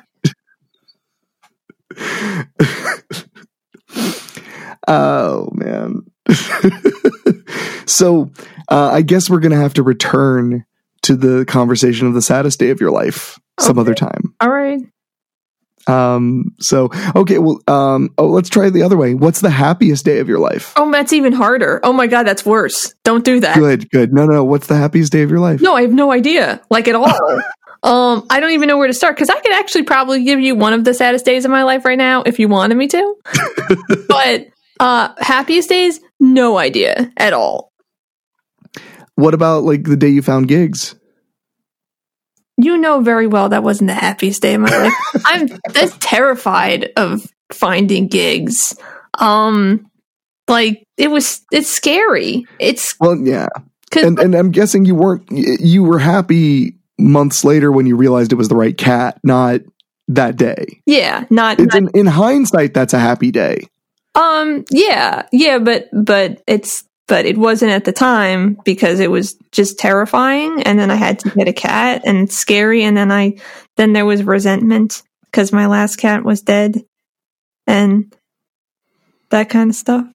Oh, 4.88 5.50
man. 5.52 6.02
so 7.86 8.30
uh, 8.70 8.90
I 8.92 9.02
guess 9.02 9.28
we're 9.28 9.40
going 9.40 9.52
to 9.52 9.58
have 9.58 9.74
to 9.74 9.82
return 9.82 10.64
to 11.02 11.16
the 11.16 11.44
conversation 11.46 12.06
of 12.06 12.14
the 12.14 12.22
saddest 12.22 12.58
day 12.58 12.70
of 12.70 12.80
your 12.80 12.90
life 12.90 13.38
some 13.58 13.78
Okay. 13.78 13.80
other 13.80 13.94
time. 13.94 14.34
All 14.40 14.50
right. 14.50 14.80
Um, 15.86 16.54
so, 16.60 16.90
okay, 17.16 17.38
well, 17.38 17.60
um, 17.66 18.10
oh, 18.18 18.26
let's 18.28 18.48
try 18.50 18.66
it 18.66 18.70
the 18.72 18.82
other 18.82 18.96
way. 18.98 19.14
What's 19.14 19.40
the 19.40 19.50
happiest 19.50 20.04
day 20.04 20.18
of 20.18 20.28
your 20.28 20.38
life? 20.38 20.72
Oh, 20.76 20.90
that's 20.92 21.12
even 21.12 21.32
harder. 21.32 21.80
Oh 21.82 21.92
my 21.92 22.06
god, 22.06 22.24
that's 22.24 22.44
worse. 22.44 22.94
Don't 23.02 23.24
do 23.24 23.40
that. 23.40 23.56
Good, 23.56 23.90
good. 23.90 24.12
No, 24.12 24.26
no, 24.26 24.34
no. 24.34 24.44
What's 24.44 24.66
the 24.66 24.76
happiest 24.76 25.10
day 25.10 25.22
of 25.22 25.30
your 25.30 25.40
life? 25.40 25.60
No, 25.62 25.74
I 25.74 25.82
have 25.82 25.92
no 25.92 26.12
idea, 26.12 26.60
like 26.70 26.86
at 26.86 26.94
all. 26.94 27.08
um, 27.82 28.26
I 28.28 28.40
don't 28.40 28.50
even 28.52 28.68
know 28.68 28.76
where 28.76 28.86
to 28.88 28.94
start 28.94 29.16
because 29.16 29.30
I 29.30 29.40
could 29.40 29.52
actually 29.52 29.84
probably 29.84 30.22
give 30.22 30.38
you 30.38 30.54
one 30.54 30.74
of 30.74 30.84
the 30.84 30.92
saddest 30.94 31.24
days 31.24 31.44
of 31.46 31.50
my 31.50 31.62
life 31.62 31.84
right 31.84 31.98
now 31.98 32.22
if 32.22 32.38
you 32.38 32.46
wanted 32.46 32.76
me 32.76 32.86
to. 32.88 33.14
but 34.08 34.48
uh, 34.78 35.14
happiest 35.18 35.70
days, 35.70 35.98
no 36.20 36.58
idea 36.58 37.10
at 37.16 37.32
all. 37.32 37.69
What 39.20 39.34
about 39.34 39.64
like 39.64 39.84
the 39.84 39.96
day 39.96 40.08
you 40.08 40.22
found 40.22 40.48
gigs? 40.48 40.94
You 42.56 42.76
know 42.76 43.00
very 43.00 43.26
well 43.26 43.48
that 43.50 43.62
wasn't 43.62 43.88
the 43.88 43.94
happiest 43.94 44.42
day 44.42 44.54
of 44.54 44.62
my 44.62 44.76
life. 44.76 44.92
I'm 45.24 45.48
that's 45.72 45.96
terrified 45.98 46.90
of 46.96 47.26
finding 47.52 48.08
gigs. 48.08 48.78
Um, 49.18 49.90
like 50.48 50.84
it 50.96 51.10
was, 51.10 51.42
it's 51.52 51.70
scary. 51.70 52.46
It's 52.58 52.94
Well, 53.00 53.16
yeah. 53.16 53.48
And 53.96 54.18
and 54.18 54.34
I'm 54.34 54.50
guessing 54.50 54.84
you 54.84 54.94
weren't 54.94 55.24
you 55.30 55.82
were 55.82 55.98
happy 55.98 56.76
months 56.98 57.44
later 57.44 57.72
when 57.72 57.86
you 57.86 57.96
realized 57.96 58.32
it 58.32 58.36
was 58.36 58.48
the 58.48 58.56
right 58.56 58.76
cat, 58.76 59.18
not 59.24 59.62
that 60.08 60.36
day. 60.36 60.80
yeah, 60.86 61.24
not, 61.30 61.58
It's 61.58 61.74
not 61.74 61.82
in, 61.94 62.00
in 62.00 62.06
hindsight 62.06 62.74
that's 62.74 62.94
a 62.94 62.98
happy 62.98 63.30
day. 63.30 63.66
Um, 64.14 64.64
yeah, 64.70 65.26
yeah, 65.32 65.58
but 65.58 65.88
but 65.92 66.42
it's 66.46 66.84
but 67.10 67.26
it 67.26 67.36
wasn't 67.36 67.72
at 67.72 67.84
the 67.84 67.92
time 67.92 68.56
because 68.64 69.00
it 69.00 69.10
was 69.10 69.34
just 69.50 69.80
terrifying, 69.80 70.62
and 70.62 70.78
then 70.78 70.92
I 70.92 70.94
had 70.94 71.18
to 71.18 71.30
get 71.30 71.48
a 71.48 71.52
cat 71.52 72.02
and 72.06 72.18
it's 72.18 72.38
scary, 72.38 72.84
and 72.84 72.96
then 72.96 73.10
I 73.10 73.34
then 73.76 73.92
there 73.92 74.06
was 74.06 74.22
resentment 74.22 75.02
because 75.26 75.52
my 75.52 75.66
last 75.66 75.96
cat 75.96 76.24
was 76.24 76.40
dead, 76.40 76.84
and 77.66 78.14
that 79.30 79.50
kind 79.50 79.70
of 79.70 79.76
stuff. 79.76 80.06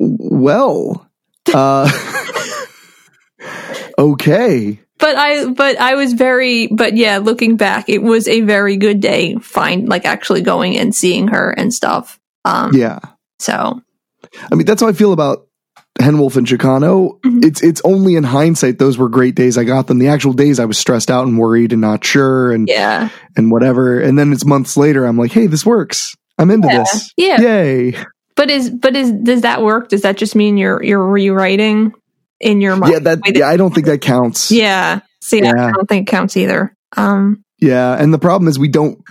Well, 0.00 1.08
uh 1.54 1.88
okay. 3.98 4.80
But 4.98 5.16
I 5.16 5.46
but 5.50 5.80
I 5.80 5.94
was 5.94 6.14
very 6.14 6.66
but 6.66 6.96
yeah, 6.96 7.18
looking 7.18 7.56
back, 7.56 7.88
it 7.88 8.02
was 8.02 8.26
a 8.26 8.40
very 8.40 8.76
good 8.76 9.00
day. 9.00 9.36
Find 9.36 9.88
like 9.88 10.04
actually 10.04 10.42
going 10.42 10.76
and 10.76 10.92
seeing 10.94 11.28
her 11.28 11.50
and 11.50 11.72
stuff. 11.72 12.18
Um, 12.44 12.72
Yeah. 12.74 12.98
so 13.38 13.80
I 14.50 14.54
mean, 14.54 14.66
that's 14.66 14.82
how 14.82 14.88
I 14.88 14.92
feel 14.92 15.12
about 15.12 15.46
Henwolf 16.00 16.36
and 16.36 16.46
Chicano. 16.46 17.20
Mhm. 17.20 17.44
It's 17.44 17.62
it's 17.62 17.80
only 17.84 18.16
in 18.16 18.24
hindsight 18.24 18.78
those 18.78 18.98
were 18.98 19.08
great 19.08 19.34
days. 19.34 19.56
I 19.56 19.64
got 19.64 19.86
them. 19.86 19.98
The 19.98 20.08
actual 20.08 20.32
days 20.32 20.58
I 20.58 20.64
was 20.64 20.76
stressed 20.78 21.10
out 21.10 21.26
and 21.26 21.38
worried 21.38 21.72
and 21.72 21.80
not 21.80 22.04
sure 22.04 22.52
and 22.52 22.68
yeah, 22.68 23.10
and 23.36 23.50
whatever. 23.50 24.00
And 24.00 24.18
then 24.18 24.32
it's 24.32 24.44
months 24.44 24.76
later. 24.76 25.04
I'm 25.04 25.16
like, 25.18 25.32
hey, 25.32 25.46
this 25.46 25.64
works. 25.64 26.14
I'm 26.38 26.50
into 26.50 26.66
Yeah. 26.68 26.78
this. 26.78 27.12
Yeah. 27.16 27.40
Yay. 27.40 27.96
But 28.36 28.50
is 28.50 28.70
but 28.70 28.96
is 28.96 29.12
does 29.12 29.42
that 29.42 29.62
work? 29.62 29.88
Does 29.88 30.02
that 30.02 30.16
just 30.16 30.34
mean 30.34 30.56
you're 30.56 30.82
you're 30.82 31.06
rewriting 31.06 31.92
in 32.40 32.60
your 32.60 32.74
mind? 32.76 32.92
Yeah. 32.92 32.98
That. 32.98 33.20
Yeah. 33.32 33.46
I 33.48 33.56
don't 33.56 33.72
think 33.72 33.86
that 33.86 34.00
counts. 34.00 34.50
yeah. 34.50 35.00
See, 35.22 35.40
I 35.42 35.70
don't 35.70 35.88
think 35.88 36.08
it 36.08 36.10
counts 36.10 36.36
either. 36.36 36.74
Um, 36.96 37.44
Yeah, 37.64 37.96
and 37.98 38.12
the 38.12 38.18
problem 38.18 38.46
is 38.46 38.58
we 38.58 38.68
don't. 38.68 39.02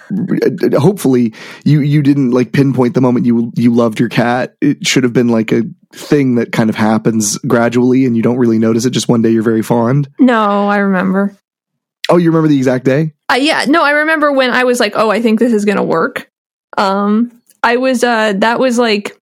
Hopefully, 0.78 1.34
you 1.66 1.82
you 1.82 2.04
didn't 2.04 2.32
like 2.32 2.52
pinpoint 2.52 2.94
the 2.94 3.02
moment 3.02 3.26
you 3.26 3.52
you 3.56 3.74
loved 3.74 4.00
your 4.00 4.10
cat. 4.10 4.56
It 4.62 4.86
should 4.86 5.04
have 5.04 5.12
been 5.12 5.30
like 5.30 5.52
a 5.52 5.64
thing 5.92 6.36
that 6.36 6.52
kind 6.52 6.70
of 6.70 6.76
happens 6.76 7.40
gradually, 7.40 8.06
and 8.06 8.16
you 8.16 8.22
don't 8.22 8.38
really 8.38 8.60
notice 8.60 8.86
it. 8.86 8.92
Just 8.92 9.10
one 9.10 9.24
day 9.24 9.32
you're 9.32 9.42
very 9.42 9.64
fond. 9.64 10.08
no, 10.20 10.68
I 10.68 10.78
remember. 10.78 11.36
Oh, 12.10 12.18
you 12.18 12.30
remember 12.30 12.48
the 12.48 12.58
exact 12.58 12.86
day? 12.86 13.14
Uh, 13.32 13.36
yeah, 13.36 13.66
no, 13.68 13.82
I 13.82 13.92
remember 13.92 14.32
when 14.32 14.52
I 14.52 14.66
was 14.66 14.80
like, 14.80 14.94
"Oh, 14.96 15.10
I 15.10 15.20
think 15.20 15.40
this 15.40 15.52
is 15.52 15.66
gonna 15.66 15.84
work." 15.84 16.30
Um, 16.78 17.42
I 17.64 17.78
was 17.78 18.04
uh, 18.04 18.34
that 18.34 18.60
was 18.60 18.78
like 18.78 19.18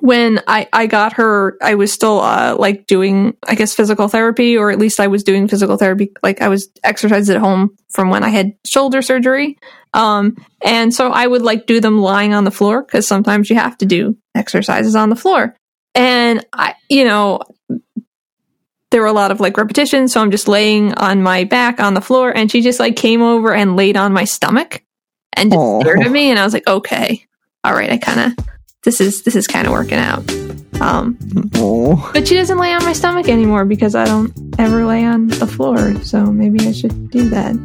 when 0.00 0.40
I 0.46 0.68
I 0.72 0.86
got 0.86 1.14
her. 1.14 1.56
I 1.62 1.74
was 1.74 1.92
still 1.92 2.20
uh 2.20 2.56
like 2.58 2.86
doing 2.86 3.36
I 3.46 3.54
guess 3.54 3.74
physical 3.74 4.08
therapy, 4.08 4.56
or 4.56 4.70
at 4.70 4.78
least 4.78 5.00
I 5.00 5.06
was 5.06 5.24
doing 5.24 5.48
physical 5.48 5.76
therapy. 5.76 6.12
Like 6.22 6.42
I 6.42 6.48
was 6.48 6.68
exercises 6.84 7.30
at 7.30 7.40
home 7.40 7.76
from 7.90 8.10
when 8.10 8.24
I 8.24 8.28
had 8.28 8.54
shoulder 8.66 9.02
surgery. 9.02 9.58
Um, 9.94 10.36
and 10.62 10.92
so 10.92 11.10
I 11.10 11.26
would 11.26 11.42
like 11.42 11.66
do 11.66 11.80
them 11.80 12.00
lying 12.00 12.34
on 12.34 12.44
the 12.44 12.50
floor 12.50 12.82
because 12.82 13.08
sometimes 13.08 13.48
you 13.48 13.56
have 13.56 13.78
to 13.78 13.86
do 13.86 14.16
exercises 14.34 14.94
on 14.94 15.08
the 15.08 15.16
floor. 15.16 15.56
And 15.94 16.44
I, 16.52 16.74
you 16.88 17.04
know, 17.04 17.40
there 18.90 19.00
were 19.00 19.06
a 19.06 19.12
lot 19.12 19.30
of 19.30 19.40
like 19.40 19.56
repetitions. 19.56 20.12
So 20.12 20.20
I'm 20.20 20.30
just 20.30 20.48
laying 20.48 20.94
on 20.94 21.22
my 21.22 21.44
back 21.44 21.80
on 21.80 21.94
the 21.94 22.00
floor 22.00 22.30
and 22.34 22.50
she 22.50 22.60
just 22.60 22.80
like 22.80 22.96
came 22.96 23.22
over 23.22 23.52
and 23.52 23.76
laid 23.76 23.96
on 23.96 24.12
my 24.12 24.24
stomach 24.24 24.82
and 25.34 25.50
just 25.50 25.60
Aw. 25.60 25.80
stared 25.80 26.00
at 26.00 26.10
me. 26.10 26.30
And 26.30 26.38
I 26.38 26.44
was 26.44 26.54
like, 26.54 26.66
okay, 26.66 27.24
all 27.64 27.74
right, 27.74 27.90
I 27.90 27.98
kind 27.98 28.32
of, 28.32 28.46
this 28.84 29.00
is, 29.00 29.22
this 29.22 29.34
is 29.36 29.46
kind 29.46 29.66
of 29.66 29.72
working 29.72 29.98
out. 29.98 30.22
Um, 30.80 31.18
Oh, 31.56 32.10
but 32.12 32.28
she 32.28 32.34
doesn't 32.36 32.58
lay 32.58 32.72
on 32.72 32.84
my 32.84 32.92
stomach 32.92 33.28
anymore 33.28 33.64
because 33.64 33.94
I 33.96 34.04
don't 34.04 34.32
ever 34.58 34.86
lay 34.86 35.04
on 35.04 35.26
the 35.26 35.46
floor. 35.46 35.94
So 36.04 36.26
maybe 36.26 36.66
I 36.66 36.72
should 36.72 37.10
do 37.10 37.28
that. 37.30 37.56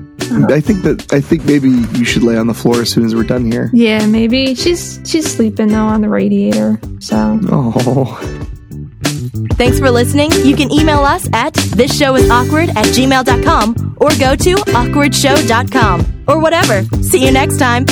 I 0.50 0.60
think 0.62 0.82
that 0.84 1.14
I 1.14 1.22
think 1.22 1.46
maybe 1.46 1.70
you 1.70 2.06
should 2.06 2.24
lay 2.24 2.38
on 2.38 2.48
the 2.48 2.54
floor 2.56 2.82
as 2.82 2.90
soon 2.92 3.06
as 3.06 3.14
we're 3.14 3.24
done 3.24 3.52
here. 3.52 3.70
Yeah, 3.74 4.06
maybe 4.08 4.56
she's 4.56 5.00
she's 5.06 5.32
sleeping 5.32 5.68
though 5.68 5.86
on 5.86 6.02
the 6.02 6.10
radiator. 6.10 6.80
So 7.00 7.40
Oh, 7.52 8.18
Thanks 9.54 9.78
for 9.80 9.92
listening. 9.92 10.32
You 10.44 10.56
can 10.56 10.72
email 10.72 11.00
us 11.00 11.28
at 11.34 11.54
thisshowis.awkward 11.54 12.70
at 12.70 12.86
gmail.com 12.86 13.98
or 14.00 14.10
go 14.20 14.36
to 14.36 14.56
awkwardshow.com 14.74 16.24
or 16.28 16.40
whatever. 16.40 16.84
See 17.04 17.24
you 17.24 17.32
next 17.32 17.58
time. 17.58 17.86